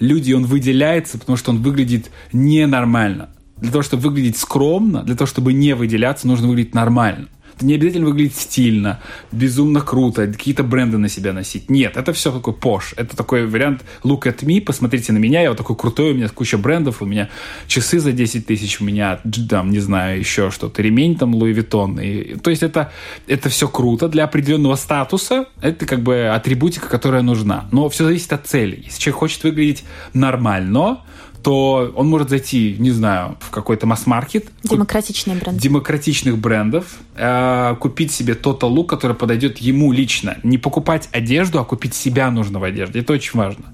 люди, 0.00 0.32
он 0.32 0.44
выделяется, 0.44 1.18
потому 1.18 1.38
что 1.38 1.52
он 1.52 1.62
выглядит 1.62 2.10
ненормально. 2.32 3.30
Для 3.56 3.70
того, 3.70 3.82
чтобы 3.82 4.02
выглядеть 4.04 4.36
скромно, 4.36 5.02
для 5.02 5.16
того, 5.16 5.26
чтобы 5.26 5.52
не 5.52 5.74
выделяться, 5.74 6.26
нужно 6.26 6.48
выглядеть 6.48 6.74
нормально 6.74 7.28
не 7.62 7.74
обязательно 7.74 8.06
выглядеть 8.06 8.36
стильно, 8.36 9.00
безумно 9.32 9.80
круто, 9.80 10.26
какие-то 10.26 10.62
бренды 10.62 10.98
на 10.98 11.08
себя 11.08 11.32
носить. 11.32 11.70
Нет, 11.70 11.96
это 11.96 12.12
все 12.12 12.32
такой 12.32 12.54
пош. 12.54 12.94
Это 12.96 13.16
такой 13.16 13.46
вариант 13.46 13.84
look 14.02 14.22
at 14.22 14.40
me, 14.44 14.60
посмотрите 14.60 15.12
на 15.12 15.18
меня, 15.18 15.42
я 15.42 15.48
вот 15.48 15.58
такой 15.58 15.76
крутой, 15.76 16.12
у 16.12 16.14
меня 16.14 16.28
куча 16.28 16.58
брендов, 16.58 17.02
у 17.02 17.06
меня 17.06 17.28
часы 17.66 18.00
за 18.00 18.12
10 18.12 18.46
тысяч, 18.46 18.80
у 18.80 18.84
меня, 18.84 19.20
там, 19.48 19.70
не 19.70 19.80
знаю, 19.80 20.18
еще 20.18 20.50
что-то, 20.50 20.82
ремень 20.82 21.16
там 21.16 21.34
Louis 21.34 21.54
Vuitton. 21.54 22.02
И, 22.04 22.36
то 22.38 22.50
есть 22.50 22.62
это, 22.62 22.92
это 23.26 23.48
все 23.48 23.68
круто 23.68 24.08
для 24.08 24.24
определенного 24.24 24.76
статуса, 24.76 25.46
это 25.60 25.86
как 25.86 26.02
бы 26.02 26.28
атрибутика, 26.28 26.88
которая 26.88 27.22
нужна. 27.22 27.68
Но 27.72 27.88
все 27.88 28.04
зависит 28.04 28.32
от 28.32 28.46
цели. 28.46 28.82
Если 28.84 29.00
человек 29.00 29.18
хочет 29.18 29.44
выглядеть 29.44 29.84
нормально, 30.12 31.00
то 31.42 31.92
он 31.96 32.08
может 32.08 32.30
зайти, 32.30 32.76
не 32.78 32.90
знаю, 32.90 33.36
в 33.40 33.50
какой-то 33.50 33.86
масс-маркет. 33.86 34.48
Демократичный 34.62 35.36
бренд. 35.36 35.58
Демократичных 35.58 36.38
брендов. 36.38 36.98
Э, 37.14 37.76
купить 37.78 38.12
себе 38.12 38.34
тот 38.34 38.62
лук, 38.62 38.90
который 38.90 39.16
подойдет 39.16 39.58
ему 39.58 39.92
лично. 39.92 40.38
Не 40.42 40.58
покупать 40.58 41.08
одежду, 41.12 41.58
а 41.58 41.64
купить 41.64 41.94
себя 41.94 42.30
нужно 42.30 42.58
в 42.58 42.64
одежде. 42.64 43.00
Это 43.00 43.12
очень 43.12 43.38
важно. 43.38 43.64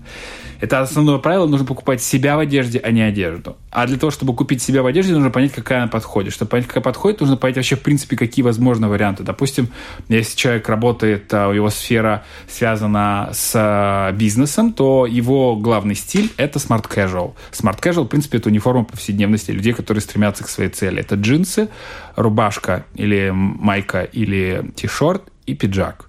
Это 0.65 0.81
основное 0.81 1.19
правило, 1.19 1.47
нужно 1.47 1.67
покупать 1.67 2.03
себя 2.03 2.37
в 2.37 2.39
одежде, 2.39 2.81
а 2.83 2.91
не 2.91 3.03
одежду. 3.03 3.59
А 3.71 3.87
для 3.87 3.99
того, 3.99 4.11
чтобы 4.11 4.35
купить 4.35 4.63
себя 4.63 4.83
в 4.83 4.87
одежде, 4.87 5.13
нужно 5.13 5.29
понять, 5.29 5.53
какая 5.53 5.81
она 5.81 5.89
подходит. 5.89 6.33
Чтобы 6.33 6.53
понять, 6.53 6.67
какая 6.67 6.81
подходит, 6.81 7.21
нужно 7.21 7.37
понять 7.37 7.57
вообще, 7.57 7.77
в 7.77 7.83
принципе, 7.83 8.17
какие 8.17 8.43
возможны 8.43 8.89
варианты. 8.89 9.25
Допустим, 9.25 9.69
если 10.09 10.35
человек 10.35 10.67
работает, 10.71 11.29
а, 11.35 11.53
его 11.53 11.69
сфера 11.69 12.25
связана 12.49 13.29
с 13.35 13.53
а, 13.55 14.11
бизнесом, 14.13 14.73
то 14.73 15.05
его 15.05 15.55
главный 15.55 15.95
стиль— 15.95 16.33
это 16.39 16.59
smart 16.59 16.89
casual. 16.89 17.35
Smart 17.53 17.79
casual, 17.79 18.05
в 18.05 18.09
принципе, 18.09 18.39
это 18.39 18.49
униформа 18.49 18.85
повседневности 18.85 19.51
людей, 19.51 19.75
которые 19.75 20.01
стремятся 20.01 20.45
к 20.45 20.49
своей 20.49 20.71
цели. 20.71 21.01
Это 21.01 21.17
джинсы, 21.17 21.69
рубашка 22.17 22.87
или 22.95 23.31
майка 23.35 24.01
или 24.01 24.73
ти-шорт 24.77 25.25
и 25.45 25.53
пиджак. 25.55 26.09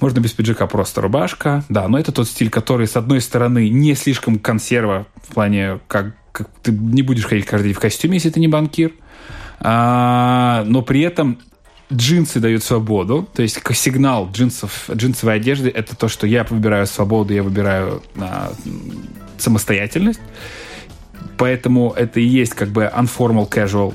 Можно 0.00 0.20
без 0.20 0.32
пиджака 0.32 0.66
просто 0.66 1.00
рубашка. 1.00 1.64
Да, 1.68 1.88
но 1.88 1.98
это 1.98 2.12
тот 2.12 2.28
стиль, 2.28 2.50
который, 2.50 2.86
с 2.86 2.96
одной 2.96 3.20
стороны, 3.20 3.68
не 3.68 3.94
слишком 3.94 4.38
консерва 4.38 5.06
в 5.22 5.34
плане, 5.34 5.80
как, 5.88 6.14
как 6.32 6.48
ты 6.62 6.72
не 6.72 7.02
будешь 7.02 7.24
ходить 7.24 7.46
каждый 7.46 7.68
день 7.68 7.74
в 7.74 7.80
костюме, 7.80 8.14
если 8.14 8.30
ты 8.30 8.40
не 8.40 8.48
банкир. 8.48 8.92
А, 9.60 10.64
но 10.66 10.82
при 10.82 11.00
этом 11.00 11.38
джинсы 11.92 12.38
дают 12.38 12.62
свободу, 12.62 13.28
то 13.34 13.42
есть 13.42 13.60
сигнал 13.74 14.30
джинсов, 14.30 14.88
джинсовой 14.90 15.36
одежды 15.36 15.68
это 15.70 15.96
то, 15.96 16.08
что 16.08 16.26
я 16.26 16.44
выбираю 16.44 16.86
свободу, 16.86 17.34
я 17.34 17.42
выбираю 17.42 18.02
а, 18.16 18.52
самостоятельность, 19.38 20.20
поэтому 21.38 21.92
это 21.92 22.20
и 22.20 22.24
есть 22.24 22.54
как 22.54 22.68
бы 22.68 22.90
unformal 22.94 23.48
casual. 23.48 23.94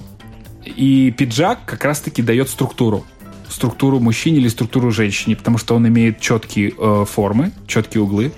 И 0.65 1.13
пиджак 1.17 1.59
как 1.65 1.83
раз-таки 1.83 2.21
дает 2.21 2.49
структуру 2.49 3.05
структуру 3.53 3.99
мужчине 3.99 4.37
или 4.37 4.47
структуру 4.47 4.91
женщине, 4.91 5.35
потому 5.35 5.57
что 5.57 5.75
он 5.75 5.87
имеет 5.87 6.19
четкие 6.19 6.73
э, 6.77 7.05
формы, 7.09 7.51
четкие 7.67 8.03
углы. 8.03 8.31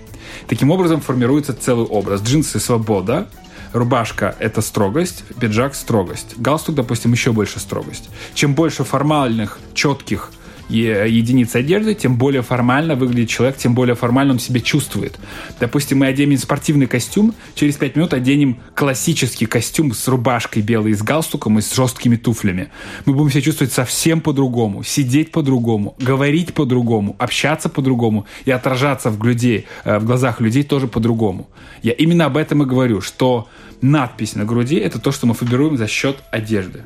Таким 0.47 0.71
образом 0.71 1.01
формируется 1.01 1.53
целый 1.53 1.85
образ. 1.85 2.21
Джинсы— 2.21 2.59
свобода, 2.61 3.29
рубашка— 3.73 4.35
это 4.39 4.61
строгость, 4.61 5.23
пиджак— 5.39 5.75
строгость. 5.75 6.37
Галстук, 6.37 6.75
допустим, 6.75 7.11
еще 7.11 7.31
больше 7.31 7.59
строгость. 7.59 8.09
Чем 8.33 8.53
больше 8.53 8.83
формальных, 8.83 9.59
четких 9.73 10.31
единиц 10.69 11.55
одежды, 11.55 11.93
тем 11.93 12.17
более 12.17 12.41
формально 12.41 12.95
выглядит 12.95 13.29
человек, 13.29 13.57
тем 13.57 13.75
более 13.75 13.95
формально 13.95 14.33
он 14.33 14.39
себя 14.39 14.59
чувствует. 14.59 15.19
Допустим, 15.59 15.99
мы 15.99 16.07
оденем 16.07 16.37
спортивный 16.37 16.87
костюм, 16.87 17.33
через 17.53 17.75
пять 17.75 17.95
минут 17.95 18.13
оденем 18.13 18.57
классический 18.73 19.45
костюм 19.45 19.93
с 19.93 20.07
рубашкой 20.07 20.61
белой, 20.61 20.93
с 20.93 21.01
галстуком 21.01 21.59
и 21.59 21.61
с 21.61 21.73
жесткими 21.73 22.15
туфлями. 22.15 22.69
Мы 23.05 23.13
будем 23.13 23.31
себя 23.31 23.41
чувствовать 23.41 23.73
совсем 23.73 24.21
по-другому, 24.21 24.83
сидеть 24.83 25.31
по-другому, 25.31 25.95
говорить 25.99 26.53
по-другому, 26.53 27.15
общаться 27.19 27.69
по-другому 27.69 28.25
и 28.45 28.51
отражаться 28.51 29.09
в, 29.09 29.23
людей, 29.23 29.67
э, 29.83 29.99
в 29.99 30.05
глазах 30.05 30.41
людей 30.41 30.63
тоже 30.63 30.87
по-другому. 30.87 31.49
Я 31.83 31.93
именно 31.93 32.25
об 32.25 32.37
этом 32.37 32.63
и 32.63 32.65
говорю, 32.65 33.01
что 33.01 33.47
надпись 33.81 34.35
на 34.35 34.45
груди– 34.45 34.75
это 34.77 34.99
то, 34.99 35.11
что 35.11 35.27
мы 35.27 35.33
формируем 35.33 35.77
за 35.77 35.87
счет 35.87 36.17
одежды. 36.31 36.85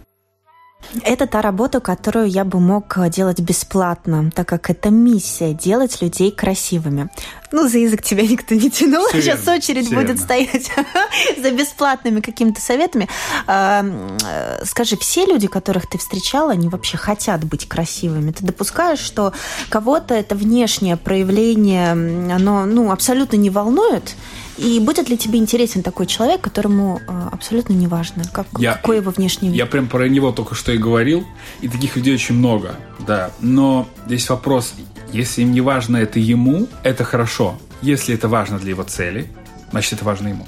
Это 1.03 1.27
та 1.27 1.41
работа, 1.41 1.79
которую 1.81 2.27
я 2.27 2.43
бы 2.43 2.59
мог 2.59 2.97
э, 2.97 3.09
делать 3.09 3.39
бесплатно, 3.39 4.31
так 4.33 4.47
как 4.47 4.69
это 4.69 4.89
миссия– 4.89 5.53
делать 5.65 6.01
людей 6.01 6.31
красивыми. 6.31 7.09
Ну, 7.51 7.67
за 7.67 7.79
язык 7.79 8.01
тебя 8.03 8.23
никто 8.23 8.55
не 8.55 8.69
тянул, 8.69 9.07
все 9.07 9.21
сейчас 9.21 9.39
верно, 9.39 9.55
очередь 9.55 9.89
будет 9.89 10.09
верно. 10.09 10.21
стоять 10.21 10.71
за 11.41 11.51
бесплатными 11.51 12.19
какими-то 12.19 12.61
советами. 12.61 13.07
Э, 13.47 14.63
скажи, 14.65 14.97
все 14.97 15.25
люди, 15.25 15.47
которых 15.47 15.87
ты 15.87 15.97
встречала, 15.97 16.51
они 16.51 16.69
вообще 16.69 16.97
хотят 16.97 17.43
быть 17.43 17.67
красивыми? 17.67 18.31
Ты 18.31 18.45
допускаешь, 18.45 18.99
что 18.99 19.33
кого-то 19.69 20.13
это 20.13 20.35
внешнее 20.35 20.97
проявление, 20.97 21.91
оно 21.91 22.65
ну, 22.65 22.91
абсолютно 22.91 23.37
не 23.37 23.49
волнует, 23.49 24.15
и 24.57 24.79
будет 24.79 25.09
ли 25.09 25.17
тебе 25.17 25.39
интересен 25.39 25.83
такой 25.83 26.05
человек, 26.05 26.41
которому 26.41 26.99
э, 27.07 27.29
абсолютно 27.31 27.73
не 27.73 27.87
важно, 27.87 28.23
как, 28.31 28.45
я, 28.57 28.73
какой 28.73 28.97
его 28.97 29.11
внешний 29.11 29.49
вид? 29.49 29.57
Я 29.57 29.65
прям 29.65 29.87
про 29.87 30.07
него 30.09 30.31
только 30.31 30.53
что 30.53 30.71
и 30.71 30.77
говорил, 30.77 31.25
и 31.61 31.69
таких 31.69 31.95
людей 31.95 32.13
очень 32.13 32.35
много, 32.35 32.75
да. 33.05 33.31
Но 33.39 33.87
здесь 34.05 34.29
вопрос, 34.29 34.73
если 35.11 35.41
им 35.41 35.51
не 35.51 35.61
важно 35.61 35.97
это 35.97 36.19
ему, 36.19 36.67
это 36.83 37.03
хорошо. 37.03 37.59
Если 37.81 38.13
это 38.13 38.27
важно 38.27 38.59
для 38.59 38.71
его 38.71 38.83
цели, 38.83 39.31
значит 39.71 39.93
это 39.93 40.05
важно 40.05 40.29
ему. 40.29 40.47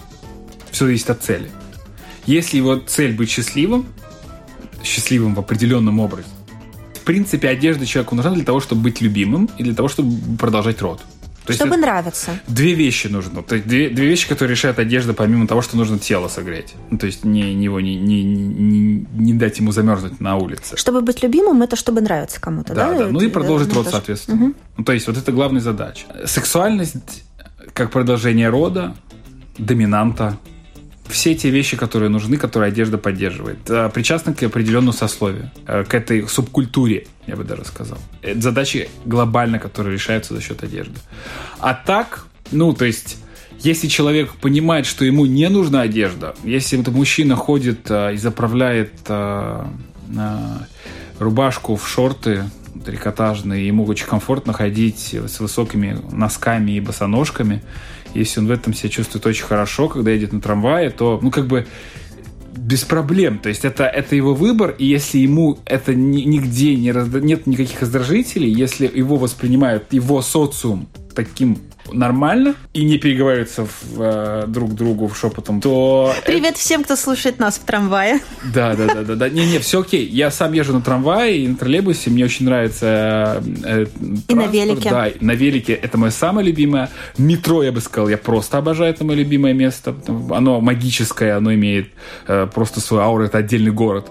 Все 0.71 0.85
зависит 0.85 1.09
от 1.09 1.21
цели. 1.21 1.49
Если 2.25 2.57
его 2.57 2.75
цель 2.77 3.15
быть 3.15 3.29
счастливым, 3.29 3.87
счастливым 4.83 5.35
в 5.35 5.39
определенном 5.39 5.99
образе, 5.99 6.27
в 6.93 7.03
принципе, 7.03 7.49
одежда 7.49 7.85
человеку 7.85 8.15
нужна 8.15 8.31
для 8.31 8.43
того, 8.43 8.59
чтобы 8.59 8.83
быть 8.83 9.01
любимым 9.01 9.49
и 9.57 9.63
для 9.63 9.73
того, 9.73 9.87
чтобы 9.87 10.37
продолжать 10.37 10.81
род. 10.81 11.01
То 11.45 11.53
Чтобы 11.53 11.71
есть 11.71 11.81
нравиться. 11.81 12.39
Две 12.47 12.73
вещи 12.73 13.07
нужно. 13.07 13.41
То 13.41 13.55
есть 13.55 13.67
две, 13.67 13.89
две 13.89 14.07
вещи, 14.07 14.27
которые 14.27 14.55
решают 14.55 14.77
одежда, 14.77 15.13
помимо 15.13 15.47
того, 15.47 15.61
что 15.61 15.75
нужно 15.75 15.97
тело 15.97 16.27
согреть. 16.27 16.75
Ну, 16.91 16.97
то 16.99 17.07
есть 17.07 17.25
не, 17.25 17.55
не, 17.55 17.67
не, 17.67 17.95
не, 17.97 18.23
не, 18.23 19.07
не 19.11 19.33
дать 19.33 19.57
ему 19.57 19.71
замерзнуть 19.71 20.19
на 20.19 20.37
улице. 20.37 20.77
Чтобы 20.77 21.01
быть 21.01 21.23
любимым, 21.23 21.63
это 21.63 21.75
чтобы 21.75 22.01
нравиться 22.01 22.39
кому-то, 22.39 22.75
да? 22.75 22.91
Да, 22.91 22.97
да. 22.99 23.07
Ну 23.07 23.21
и 23.21 23.27
продолжить 23.27 23.69
да, 23.69 23.75
род, 23.75 23.85
тоже. 23.85 23.95
соответственно. 23.95 24.45
Угу. 24.45 24.53
Ну, 24.77 24.83
то 24.83 24.91
есть 24.93 25.07
вот 25.07 25.17
это 25.17 25.31
главная 25.31 25.61
задача. 25.61 26.05
Сексуальность 26.25 27.23
как 27.73 27.89
продолжение 27.91 28.49
рода, 28.49 28.95
доминанта, 29.57 30.37
все 31.07 31.35
те 31.35 31.49
вещи, 31.49 31.77
которые 31.77 32.09
нужны, 32.09 32.37
которые 32.37 32.69
одежда 32.69 32.97
поддерживает. 32.97 33.69
Э, 33.69 33.89
причастны 33.93 34.33
к 34.33 34.43
определенному 34.43 34.93
сословию, 34.93 35.51
э, 35.67 35.83
к 35.83 35.93
этой 35.93 36.27
субкультуре, 36.27 37.07
я 37.27 37.35
бы 37.35 37.43
даже 37.43 37.65
сказал. 37.65 37.97
Это 38.21 38.41
задачи 38.41 38.89
глобально, 39.05 39.59
которые 39.59 39.93
решаются 39.93 40.33
за 40.33 40.41
счет 40.41 40.63
одежды. 40.63 40.99
А 41.59 41.73
так, 41.73 42.25
ну, 42.51 42.73
то 42.73 42.85
есть... 42.85 43.17
Если 43.63 43.89
человек 43.89 44.31
понимает, 44.41 44.87
что 44.87 45.05
ему 45.05 45.27
не 45.27 45.47
нужна 45.47 45.81
одежда, 45.81 46.33
если 46.43 46.79
этот 46.79 46.95
мужчина 46.95 47.35
ходит 47.35 47.91
э, 47.91 48.15
и 48.15 48.17
заправляет 48.17 48.93
э, 49.07 49.65
рубашку 51.19 51.75
в 51.75 51.87
шорты 51.87 52.45
трикотажные, 52.83 53.67
ему 53.67 53.85
очень 53.85 54.07
комфортно 54.07 54.53
ходить 54.53 55.13
с 55.13 55.39
высокими 55.39 55.99
носками 56.11 56.71
и 56.71 56.79
босоножками, 56.79 57.61
если 58.13 58.39
он 58.39 58.47
в 58.47 58.51
этом 58.51 58.73
себя 58.73 58.89
чувствует 58.89 59.25
очень 59.25 59.45
хорошо, 59.45 59.87
когда 59.87 60.11
едет 60.11 60.33
на 60.33 60.41
трамвае, 60.41 60.89
то, 60.89 61.19
ну, 61.21 61.31
как 61.31 61.47
бы 61.47 61.67
без 62.55 62.83
проблем. 62.83 63.39
То 63.39 63.49
есть 63.49 63.65
это, 63.65 63.85
это 63.85 64.15
его 64.15 64.33
выбор, 64.33 64.75
и 64.77 64.85
если 64.85 65.17
ему 65.17 65.59
это 65.65 65.95
ни, 65.95 66.21
нигде 66.21 66.75
не 66.75 66.91
разда... 66.91 67.19
нет 67.19 67.47
никаких 67.47 67.81
раздражителей, 67.81 68.51
если 68.51 68.89
его 68.93 69.17
воспринимают 69.17 69.91
его 69.91 70.21
социум 70.21 70.87
таким 71.15 71.57
нормально 71.91 72.55
и 72.73 72.83
не 72.83 72.97
переговариваются 72.97 73.65
в, 73.65 74.01
э, 74.01 74.45
друг 74.47 74.73
другу 74.73 75.07
в 75.07 75.17
шепотом, 75.17 75.61
то... 75.61 76.13
Привет 76.25 76.57
всем, 76.57 76.83
кто 76.83 76.95
слушает 76.95 77.39
нас 77.39 77.57
в 77.57 77.63
трамвае. 77.63 78.19
Да, 78.53 78.75
да, 78.75 78.87
да, 78.93 79.03
да, 79.03 79.15
да. 79.15 79.29
Не-не, 79.29 79.59
все 79.59 79.81
окей. 79.81 80.05
Я 80.05 80.31
сам 80.31 80.53
езжу 80.53 80.73
на 80.73 80.81
трамвае 80.81 81.39
и 81.39 81.47
на 81.47 81.55
троллейбусе, 81.55 82.09
мне 82.09 82.25
очень 82.25 82.45
нравится 82.45 83.43
э, 83.63 83.85
И 84.27 84.35
на 84.35 84.47
велике. 84.47 84.89
Да, 84.89 85.07
на 85.19 85.31
велике 85.31 85.73
это 85.73 85.97
мое 85.97 86.11
самое 86.11 86.47
любимое. 86.47 86.89
Метро, 87.17 87.63
я 87.63 87.71
бы 87.71 87.81
сказал, 87.81 88.09
я 88.09 88.17
просто 88.17 88.57
обожаю, 88.57 88.93
это 88.93 89.03
мое 89.03 89.17
любимое 89.17 89.53
место. 89.53 89.95
Оно 90.31 90.61
магическое, 90.61 91.33
оно 91.33 91.53
имеет 91.53 91.89
э, 92.27 92.47
просто 92.53 92.79
свою 92.79 93.03
ауру, 93.03 93.23
это 93.23 93.37
отдельный 93.37 93.71
город. 93.71 94.09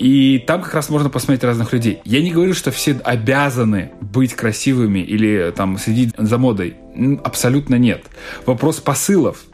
И 0.00 0.38
там 0.46 0.62
как 0.62 0.72
раз 0.72 0.88
можно 0.88 1.10
посмотреть 1.10 1.44
разных 1.44 1.74
людей. 1.74 2.00
Я 2.04 2.22
не 2.22 2.30
говорю, 2.30 2.54
что 2.54 2.70
все 2.70 2.98
обязаны 3.04 3.90
быть 4.00 4.34
красивыми 4.34 5.00
или 5.00 5.52
там 5.54 5.76
следить 5.76 6.14
за 6.16 6.38
модой. 6.38 6.76
Абсолютно 7.24 7.76
нет. 7.76 8.04
Вопрос 8.46 8.76
посылов. 8.76 9.44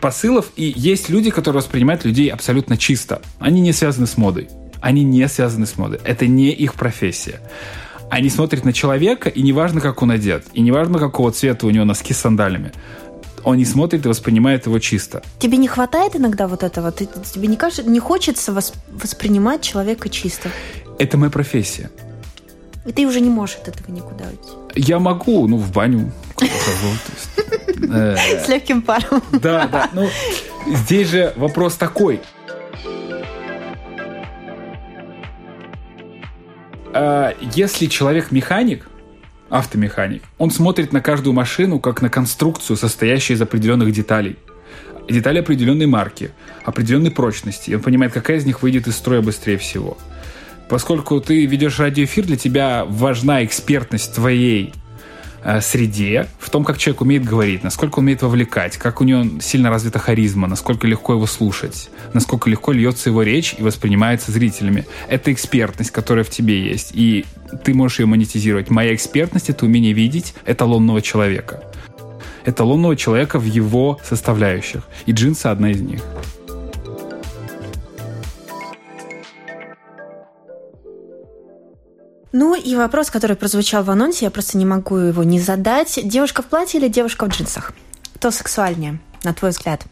Посылов, 0.00 0.52
и 0.56 0.72
есть 0.76 1.08
люди, 1.08 1.30
которые 1.30 1.62
воспринимают 1.62 2.04
людей 2.04 2.28
абсолютно 2.28 2.76
чисто. 2.76 3.22
Они 3.38 3.60
не 3.60 3.72
связаны 3.72 4.06
с 4.06 4.16
модой. 4.16 4.48
Они 4.80 5.04
не 5.04 5.26
связаны 5.28 5.66
с 5.66 5.78
модой. 5.78 6.00
Это 6.04 6.26
не 6.26 6.50
их 6.50 6.74
профессия. 6.74 7.40
Они 8.10 8.28
смотрят 8.28 8.64
на 8.64 8.72
человека, 8.72 9.30
и 9.30 9.40
неважно, 9.42 9.80
как 9.80 10.02
он 10.02 10.10
одет, 10.10 10.44
и 10.52 10.60
неважно, 10.60 10.98
какого 10.98 11.32
цвета 11.32 11.66
у 11.66 11.70
него 11.70 11.86
носки 11.86 12.12
с 12.12 12.18
сандалями 12.18 12.72
Он 13.44 13.56
не 13.56 13.64
смотрит 13.64 14.04
и 14.04 14.08
воспринимает 14.08 14.66
его 14.66 14.78
чисто. 14.78 15.22
Тебе 15.38 15.56
не 15.56 15.66
хватает 15.66 16.14
иногда 16.14 16.46
вот 16.46 16.62
этого? 16.62 16.92
Ты, 16.92 17.08
тебе 17.32 17.48
не, 17.48 17.56
кажется, 17.56 17.84
не 17.84 18.00
хочется 18.00 18.52
вос, 18.52 18.74
воспринимать 18.90 19.62
человека 19.62 20.10
чисто? 20.10 20.50
Это 20.98 21.16
моя 21.16 21.30
профессия. 21.30 21.90
И 22.84 22.92
ты 22.92 23.06
уже 23.06 23.20
не 23.20 23.30
можешь 23.30 23.56
от 23.56 23.68
этого 23.68 23.92
никуда 23.92 24.24
уйти? 24.24 24.80
Я 24.88 24.98
могу, 24.98 25.46
ну, 25.46 25.56
в 25.56 25.70
баню. 25.72 26.12
Э, 27.94 28.16
С 28.16 28.48
легким 28.48 28.82
паром. 28.82 29.22
Да, 29.32 29.68
да. 29.68 29.90
Ну, 29.92 30.08
здесь 30.66 31.08
же 31.08 31.32
вопрос 31.36 31.76
такой. 31.76 32.20
А, 36.94 37.34
если 37.54 37.86
человек 37.86 38.32
механик, 38.32 38.88
автомеханик, 39.48 40.22
он 40.38 40.50
смотрит 40.50 40.92
на 40.92 41.00
каждую 41.00 41.34
машину 41.34 41.78
как 41.78 42.02
на 42.02 42.08
конструкцию, 42.08 42.76
состоящую 42.76 43.36
из 43.36 43.42
определенных 43.42 43.92
деталей. 43.92 44.38
Детали 45.08 45.38
определенной 45.38 45.86
марки, 45.86 46.30
определенной 46.64 47.10
прочности. 47.10 47.70
И 47.70 47.74
он 47.74 47.82
понимает, 47.82 48.12
какая 48.12 48.38
из 48.38 48.46
них 48.46 48.62
выйдет 48.62 48.86
из 48.86 48.96
строя 48.96 49.20
быстрее 49.20 49.58
всего. 49.58 49.98
Поскольку 50.72 51.20
ты 51.20 51.46
ведешь 51.46 51.78
радиоэфир, 51.78 52.24
для 52.24 52.36
тебя 52.36 52.84
важна 52.88 53.44
экспертность 53.44 54.14
твоей 54.14 54.72
Э, 55.44 55.60
среде, 55.60 56.28
в 56.38 56.50
том, 56.50 56.62
как 56.62 56.78
человек 56.78 57.00
умеет 57.00 57.24
говорить, 57.24 57.64
насколько 57.64 57.98
умеет 57.98 58.22
вовлекать, 58.22 58.76
как 58.76 59.00
у 59.00 59.04
него 59.04 59.40
сильно 59.40 59.70
развита 59.70 59.98
харизма, 59.98 60.46
насколько 60.46 60.86
легко 60.86 61.14
его 61.14 61.26
слушать, 61.26 61.90
насколько 62.12 62.48
легко 62.48 62.70
льется 62.70 63.10
его 63.10 63.22
речь 63.22 63.56
и 63.58 63.62
воспринимается 63.62 64.30
зрителями. 64.30 64.86
Это 65.08 65.32
экспертность, 65.32 65.90
которая 65.90 66.24
в 66.24 66.30
тебе 66.30 66.62
есть, 66.62 66.92
и 66.94 67.24
ты 67.64 67.74
можешь 67.74 67.98
ее 67.98 68.06
монетизировать. 68.06 68.70
Моя 68.70 68.94
экспертность— 68.94 69.48
это 69.50 69.66
умение 69.66 69.92
видеть 69.92 70.34
эталонного 70.46 71.02
человека. 71.02 71.64
Эталонного 72.44 72.94
человека 72.94 73.40
в 73.40 73.44
его 73.44 73.98
составляющих. 74.04 74.82
И 75.06 75.12
джинсы— 75.12 75.46
одна 75.48 75.72
из 75.72 75.80
них. 75.80 76.02
Ну 82.32 82.54
и 82.54 82.74
вопрос, 82.76 83.10
который 83.10 83.36
прозвучал 83.36 83.84
в 83.84 83.90
анонсе, 83.90 84.24
я 84.24 84.30
просто 84.30 84.56
не 84.56 84.64
могу 84.64 84.96
его 84.96 85.22
не 85.22 85.38
задать. 85.38 86.00
Девушка 86.02 86.42
в 86.42 86.46
платье 86.46 86.80
или 86.80 86.88
девушка 86.88 87.26
в 87.26 87.28
джинсах? 87.28 87.72
Кто 88.14 88.30
сексуальнее, 88.30 88.98
на 89.22 89.34
твой 89.34 89.50
взгляд? 89.50 89.82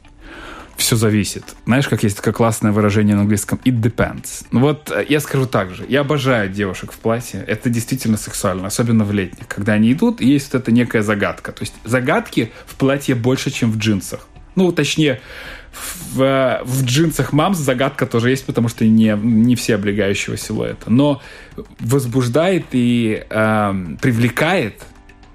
Все 0.80 0.96
зависит. 0.96 1.44
Знаешь, 1.66 1.86
как 1.88 2.02
есть 2.02 2.16
такое 2.16 2.32
классное 2.32 2.72
выражение 2.72 3.14
на 3.14 3.22
английском 3.22 3.60
«it 3.66 3.82
depends». 3.82 4.46
Ну 4.50 4.60
вот 4.60 4.90
э, 4.90 5.04
я 5.06 5.20
скажу 5.20 5.44
так 5.44 5.74
же. 5.74 5.84
Я 5.86 6.00
обожаю 6.00 6.48
девушек 6.48 6.92
в 6.92 6.96
платье. 6.96 7.44
Это 7.46 7.68
действительно 7.68 8.16
сексуально, 8.16 8.66
особенно 8.66 9.04
в 9.04 9.12
летних. 9.12 9.46
Когда 9.46 9.74
они 9.74 9.92
идут, 9.92 10.22
есть 10.22 10.54
вот 10.54 10.62
эта 10.62 10.72
некая 10.72 11.02
загадка. 11.02 11.52
То 11.52 11.64
есть 11.64 11.74
загадки 11.84 12.52
в 12.66 12.76
платье 12.76 13.14
больше, 13.14 13.50
чем 13.50 13.70
в 13.70 13.76
джинсах. 13.76 14.26
Ну, 14.54 14.72
точнее, 14.72 15.20
в, 15.72 16.60
в 16.64 16.84
джинсах 16.84 17.32
мамс 17.32 17.58
загадка 17.58 18.06
тоже 18.06 18.30
есть, 18.30 18.44
потому 18.44 18.68
что 18.68 18.84
не, 18.84 19.16
не 19.22 19.54
все 19.54 19.76
облегающего 19.76 20.36
силуэта. 20.36 20.90
Но 20.90 21.22
возбуждает 21.78 22.66
и 22.72 23.24
э, 23.28 23.74
привлекает 24.00 24.82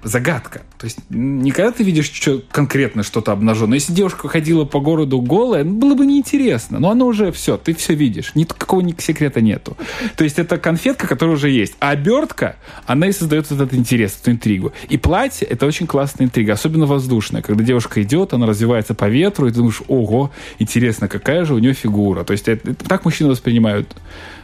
загадка. 0.06 0.62
То 0.78 0.84
есть 0.84 0.98
не 1.10 1.50
когда 1.50 1.72
ты 1.72 1.82
видишь 1.82 2.10
что, 2.10 2.40
конкретно 2.50 3.02
что-то 3.02 3.32
обнаженное. 3.32 3.78
Если 3.78 3.92
девушка 3.92 4.28
ходила 4.28 4.64
по 4.64 4.80
городу 4.80 5.20
голая, 5.20 5.64
ну, 5.64 5.78
было 5.78 5.94
бы 5.94 6.06
неинтересно. 6.06 6.78
Но 6.78 6.90
оно 6.90 7.06
уже 7.06 7.32
все, 7.32 7.56
ты 7.56 7.74
все 7.74 7.94
видишь. 7.94 8.32
Никакого 8.34 8.80
ни 8.80 8.94
секрета 8.98 9.40
нету. 9.40 9.76
То 10.16 10.24
есть 10.24 10.38
это 10.38 10.58
конфетка, 10.58 11.08
которая 11.08 11.34
уже 11.34 11.50
есть. 11.50 11.74
А 11.80 11.90
обертка, 11.90 12.56
она 12.86 13.08
и 13.08 13.12
создает 13.12 13.50
этот 13.50 13.74
интерес, 13.74 14.18
эту 14.20 14.30
интригу. 14.30 14.72
И 14.88 14.96
платье— 14.96 15.46
это 15.50 15.66
очень 15.66 15.86
классная 15.86 16.26
интрига, 16.26 16.52
особенно 16.52 16.86
воздушная. 16.86 17.42
Когда 17.42 17.64
девушка 17.64 18.02
идет, 18.02 18.32
она 18.32 18.46
развивается 18.46 18.94
по 18.94 19.08
ветру, 19.08 19.48
и 19.48 19.50
ты 19.50 19.56
думаешь, 19.56 19.82
ого, 19.88 20.30
интересно, 20.58 21.08
какая 21.08 21.44
же 21.44 21.54
у 21.54 21.58
нее 21.58 21.74
фигура. 21.74 22.22
То 22.22 22.32
есть 22.32 22.46
это, 22.48 22.74
так 22.74 23.04
мужчины 23.04 23.30
воспринимают 23.30 23.96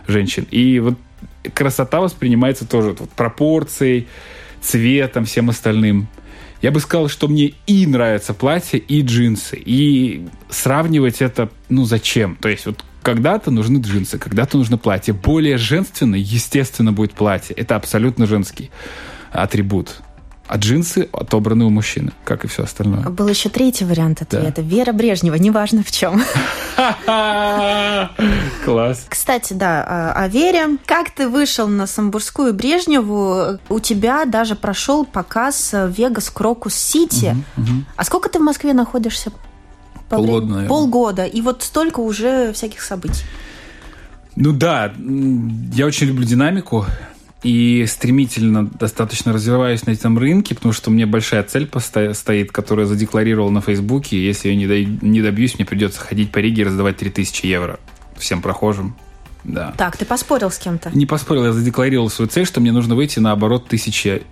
женщин. 0.09 0.47
И 0.51 0.81
вот 0.81 0.99
красота 1.55 2.01
воспринимается 2.01 2.67
тоже 2.67 2.97
вот, 2.99 3.11
пропорцией, 3.11 4.09
цветом, 4.63 5.25
всем 5.25 5.51
остальным. 5.51 6.09
Я 6.63 6.71
бы 6.71 6.81
сказал, 6.81 7.09
что 7.09 7.29
мне 7.29 7.55
и 7.67 7.87
нравятся 7.87 8.35
платья, 8.35 8.79
и 8.79 9.03
джинсы. 9.03 9.61
И 9.63 10.27
сравнивать 10.49 11.21
это, 11.21 11.51
ну, 11.69 11.85
зачем? 11.85 12.37
То 12.37 12.49
есть 12.49 12.67
вот 12.67 12.85
когда-то 13.03 13.51
нужны 13.51 13.79
джинсы, 13.79 14.19
когда-то 14.19 14.59
нужно 14.59 14.79
платье. 14.79 15.13
Более 15.13 15.59
женственное, 15.59 16.21
естественно, 16.21 16.93
будет 16.93 17.13
платье. 17.13 17.55
Это 17.57 17.75
абсолютно 17.75 18.27
женский 18.27 18.71
атрибут 19.33 20.03
а 20.53 20.59
джинсы 20.59 21.09
отобраны 21.15 21.65
у 21.65 21.71
мужчины, 21.71 22.13
как 22.25 22.45
и 22.45 22.47
все 22.47 22.65
остальное. 22.65 23.09
Был 23.09 23.27
еще 23.27 23.49
третий 23.49 23.87
вариант 23.87 24.21
ответа. 24.21 24.61
Да. 24.61 24.63
Вера 24.63 24.93
Брежнева, 24.93 25.37
неважно 25.37 25.83
в 25.83 25.91
чем. 25.91 26.23
Класс. 28.67 29.07
Кстати, 29.09 29.55
да, 29.55 29.83
а, 29.89 30.13
о 30.13 30.29
Вере. 30.29 30.77
Как 30.85 31.09
ты 31.09 31.27
вышел 31.27 31.69
на 31.69 31.87
Самбурскую 31.87 32.53
Брежневу, 32.53 33.61
у 33.71 33.81
тебя 33.81 34.27
даже 34.27 34.55
прошел 34.55 35.07
показ 35.07 35.71
Вегас 35.73 36.29
Крокус 36.29 36.75
Сити. 36.75 37.35
А 37.97 38.05
сколько 38.05 38.29
ты 38.29 38.39
в 38.39 38.43
Москве 38.43 38.75
находишься? 38.75 39.33
Полгода. 40.11 40.67
Полгода. 40.69 41.25
И 41.25 41.41
вот 41.41 41.63
столько 41.63 42.01
уже 42.01 42.53
всяких 42.53 42.83
событий. 42.83 43.25
Ну 44.37 44.53
да, 44.53 44.93
я 45.73 45.87
очень 45.87 46.09
люблю 46.09 46.27
динамику 46.27 46.85
и 47.43 47.85
стремительно 47.87 48.67
достаточно 48.67 49.33
развиваюсь 49.33 49.85
на 49.87 49.91
этом 49.91 50.17
рынке, 50.19 50.55
потому 50.55 50.73
что 50.73 50.91
у 50.91 50.93
меня 50.93 51.07
большая 51.07 51.43
цель 51.43 51.69
стоит, 52.15 52.53
которую 52.53 52.87
я 52.87 52.89
задекларировал 52.89 53.51
на 53.51 53.61
Фейсбуке. 53.61 54.25
Если 54.25 54.51
я 54.51 54.55
не 54.55 55.23
добьюсь, 55.23 55.57
мне 55.57 55.65
придется 55.65 56.01
ходить 56.01 56.31
по 56.31 56.39
Риге 56.39 56.63
и 56.63 56.65
раздавать 56.67 56.99
3000 56.99 57.47
евро 57.47 57.81
всем 58.17 58.43
прохожим. 58.43 58.95
Да. 59.43 59.75
Так, 59.77 59.97
ты 59.97 60.05
поспорил 60.05 60.53
с 60.53 60.59
кем-то? 60.59 60.91
Не 60.95 61.05
поспорил, 61.05 61.47
я 61.47 61.53
задекларировал 61.53 62.11
свою 62.11 62.29
цель, 62.29 62.47
что 62.47 62.61
мне 62.61 62.71
нужно 62.71 62.95
выйти 62.95 63.19
на 63.19 63.33
оборот 63.33 63.67
тысячи 63.67 64.23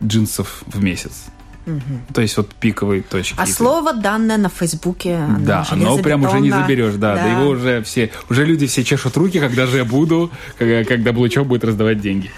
джинсов 0.00 0.62
в 0.66 0.80
месяц. 0.82 1.24
Угу. 1.66 2.14
То 2.14 2.20
есть 2.20 2.36
вот 2.36 2.54
пиковые 2.54 3.02
точки. 3.02 3.34
А 3.38 3.46
слово 3.46 3.94
данное 3.94 4.36
на 4.36 4.48
Фейсбуке. 4.48 5.18
Да, 5.40 5.66
но 5.74 5.98
прям 5.98 6.24
уже 6.24 6.40
не 6.40 6.50
заберешь, 6.50 6.94
да, 6.94 7.14
да. 7.14 7.22
Да 7.22 7.28
его 7.28 7.50
уже 7.50 7.82
все, 7.82 8.10
уже 8.28 8.44
люди 8.44 8.66
все 8.66 8.84
чешут 8.84 9.16
руки, 9.16 9.40
когда 9.40 9.66
же 9.66 9.78
я 9.78 9.84
буду, 9.84 10.30
когда, 10.58 10.84
когда 10.84 11.12
Блучев 11.12 11.46
будет 11.46 11.64
раздавать 11.64 12.00
деньги. 12.00 12.30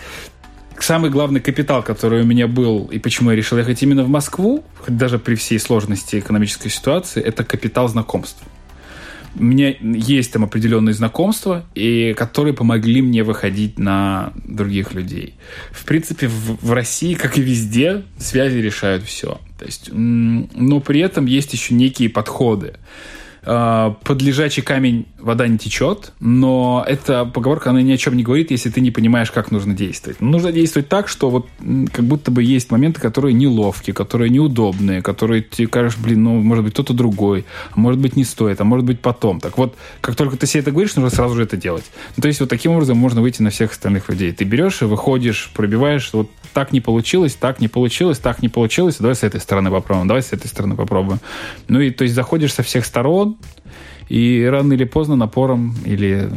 Самый 0.78 1.10
главный 1.10 1.40
капитал, 1.40 1.82
который 1.82 2.22
у 2.22 2.26
меня 2.26 2.46
был, 2.46 2.84
и 2.86 2.98
почему 2.98 3.30
я 3.30 3.36
решил 3.36 3.58
ехать 3.58 3.82
именно 3.82 4.04
в 4.04 4.08
Москву, 4.08 4.62
даже 4.86 5.18
при 5.18 5.34
всей 5.34 5.58
сложности 5.58 6.18
экономической 6.18 6.68
ситуации, 6.68 7.22
это 7.22 7.44
капитал 7.44 7.88
знакомств 7.88 8.42
у 9.38 9.42
меня 9.42 9.74
есть 9.80 10.32
там 10.32 10.44
определенные 10.44 10.94
знакомства, 10.94 11.64
и 11.74 12.14
которые 12.16 12.54
помогли 12.54 13.02
мне 13.02 13.22
выходить 13.22 13.78
на 13.78 14.32
других 14.44 14.94
людей. 14.94 15.34
В 15.72 15.84
принципе, 15.84 16.28
в, 16.28 16.64
в 16.64 16.72
России, 16.72 17.14
как 17.14 17.38
и 17.38 17.42
везде, 17.42 18.02
связи 18.18 18.58
решают 18.58 19.04
все. 19.04 19.40
То 19.58 19.64
есть, 19.64 19.90
но 19.92 20.80
при 20.80 21.00
этом 21.00 21.26
есть 21.26 21.52
еще 21.52 21.74
некие 21.74 22.08
подходы. 22.08 22.74
А, 23.48 23.96
под 24.02 24.22
лежачий 24.22 24.60
камень 24.60 25.06
вода 25.20 25.46
не 25.46 25.56
течет, 25.56 26.12
но 26.18 26.84
эта 26.86 27.24
поговорка, 27.24 27.70
она 27.70 27.80
ни 27.80 27.92
о 27.92 27.96
чем 27.96 28.16
не 28.16 28.24
говорит, 28.24 28.50
если 28.50 28.70
ты 28.70 28.80
не 28.80 28.90
понимаешь, 28.90 29.30
как 29.30 29.52
нужно 29.52 29.72
действовать. 29.72 30.20
Нужно 30.20 30.50
действовать 30.50 30.88
так, 30.88 31.06
что 31.06 31.30
вот 31.30 31.46
как 31.92 32.04
будто 32.04 32.32
бы 32.32 32.42
есть 32.42 32.72
моменты, 32.72 33.00
которые 33.00 33.34
неловкие, 33.34 33.94
которые 33.94 34.30
неудобные, 34.30 35.00
которые 35.00 35.42
тебе 35.42 35.68
кажешь, 35.68 35.96
блин, 35.96 36.24
ну, 36.24 36.40
может 36.40 36.64
быть, 36.64 36.72
кто-то 36.72 36.92
другой, 36.92 37.44
а 37.70 37.78
может 37.78 38.00
быть, 38.00 38.16
не 38.16 38.24
стоит, 38.24 38.60
а 38.60 38.64
может 38.64 38.84
быть, 38.84 38.98
потом. 39.00 39.38
Так 39.38 39.58
вот, 39.58 39.76
как 40.00 40.16
только 40.16 40.36
ты 40.36 40.46
себе 40.48 40.62
это 40.62 40.72
говоришь, 40.72 40.96
нужно 40.96 41.10
сразу 41.10 41.36
же 41.36 41.44
это 41.44 41.56
делать. 41.56 41.84
Ну, 42.16 42.22
то 42.22 42.28
есть 42.28 42.40
вот 42.40 42.48
таким 42.48 42.72
образом 42.72 42.98
можно 42.98 43.22
выйти 43.22 43.42
на 43.42 43.50
всех 43.50 43.70
остальных 43.70 44.08
людей. 44.08 44.32
Ты 44.32 44.44
берешь 44.44 44.82
и 44.82 44.86
выходишь, 44.86 45.52
пробиваешь, 45.54 46.10
вот 46.12 46.30
так 46.56 46.72
не 46.72 46.80
получилось, 46.80 47.34
так 47.34 47.60
не 47.60 47.68
получилось, 47.68 48.18
так 48.18 48.40
не 48.40 48.48
получилось, 48.48 48.96
давай 48.98 49.14
с 49.14 49.22
этой 49.22 49.40
стороны 49.40 49.70
попробуем, 49.70 50.08
давай 50.08 50.22
с 50.22 50.32
этой 50.32 50.46
стороны 50.46 50.74
попробуем. 50.74 51.20
Ну 51.68 51.80
и 51.80 51.90
то 51.90 52.04
есть 52.04 52.14
заходишь 52.14 52.54
со 52.54 52.62
всех 52.62 52.86
сторон, 52.86 53.36
и 54.08 54.42
рано 54.50 54.72
или 54.72 54.84
поздно 54.84 55.16
напором 55.16 55.74
или 55.84 56.30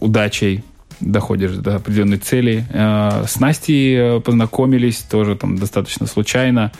удачей 0.00 0.64
доходишь 0.98 1.52
до 1.52 1.76
определенной 1.76 2.18
цели. 2.18 2.66
Э, 2.72 3.26
с 3.28 3.38
Настей 3.38 3.94
э, 3.94 4.20
познакомились 4.20 4.98
тоже 5.08 5.36
там 5.36 5.56
достаточно 5.56 6.08
случайно. 6.08 6.72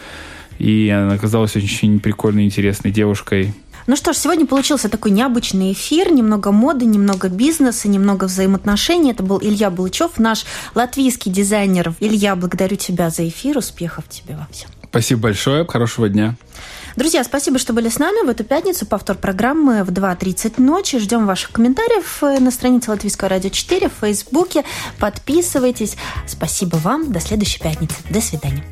И 0.59 0.89
она 0.89 1.15
оказалась 1.15 1.55
очень 1.55 2.01
прикольной, 2.01 2.45
интересной 2.45 2.91
девушкой. 2.91 3.55
Ну 3.89 3.97
что 3.97 4.13
ж, 4.13 4.19
сегодня 4.19 4.47
получился 4.47 4.91
такой 4.91 5.11
необычный 5.13 5.73
эфир. 5.73 6.13
Немного 6.13 6.53
моды, 6.53 6.85
немного 6.85 7.31
бизнеса, 7.31 7.89
немного 7.89 8.27
взаимоотношений. 8.27 9.13
Это 9.13 9.23
был 9.23 9.39
Илья 9.41 9.71
Булычев, 9.71 10.19
наш 10.19 10.45
латвийский 10.75 11.33
дизайнер. 11.33 11.95
Илья, 11.99 12.37
благодарю 12.37 12.77
тебя 12.77 13.09
за 13.09 13.27
эфир. 13.27 13.57
Успехов 13.57 14.07
тебе 14.11 14.37
во 14.37 14.47
всем. 14.53 14.69
Спасибо 14.91 15.23
большое. 15.23 15.67
Хорошего 15.67 16.11
дня. 16.11 16.35
Друзья, 16.97 17.25
спасибо, 17.25 17.59
что 17.59 17.73
были 17.73 17.89
с 17.89 17.99
нами 17.99 18.27
в 18.27 18.29
эту 18.29 18.45
пятницу. 18.45 18.85
Повтор 18.85 19.17
программы 19.17 19.83
в 19.85 19.91
2.30 19.91 20.61
ночи. 20.61 20.99
Ждем 20.99 21.27
ваших 21.27 21.53
комментариев 21.53 22.23
э, 22.23 22.41
на 22.41 22.51
странице 22.51 22.91
Латвийского 22.91 23.31
радио 23.31 23.49
4 23.49 23.89
в 23.89 23.93
Фейсбуке. 24.01 24.65
Подписывайтесь. 24.99 25.97
Спасибо 26.27 26.77
вам. 26.77 27.11
До 27.11 27.21
следующей 27.21 27.61
пятницы. 27.61 27.97
До 28.11 28.21
свидания. 28.21 28.65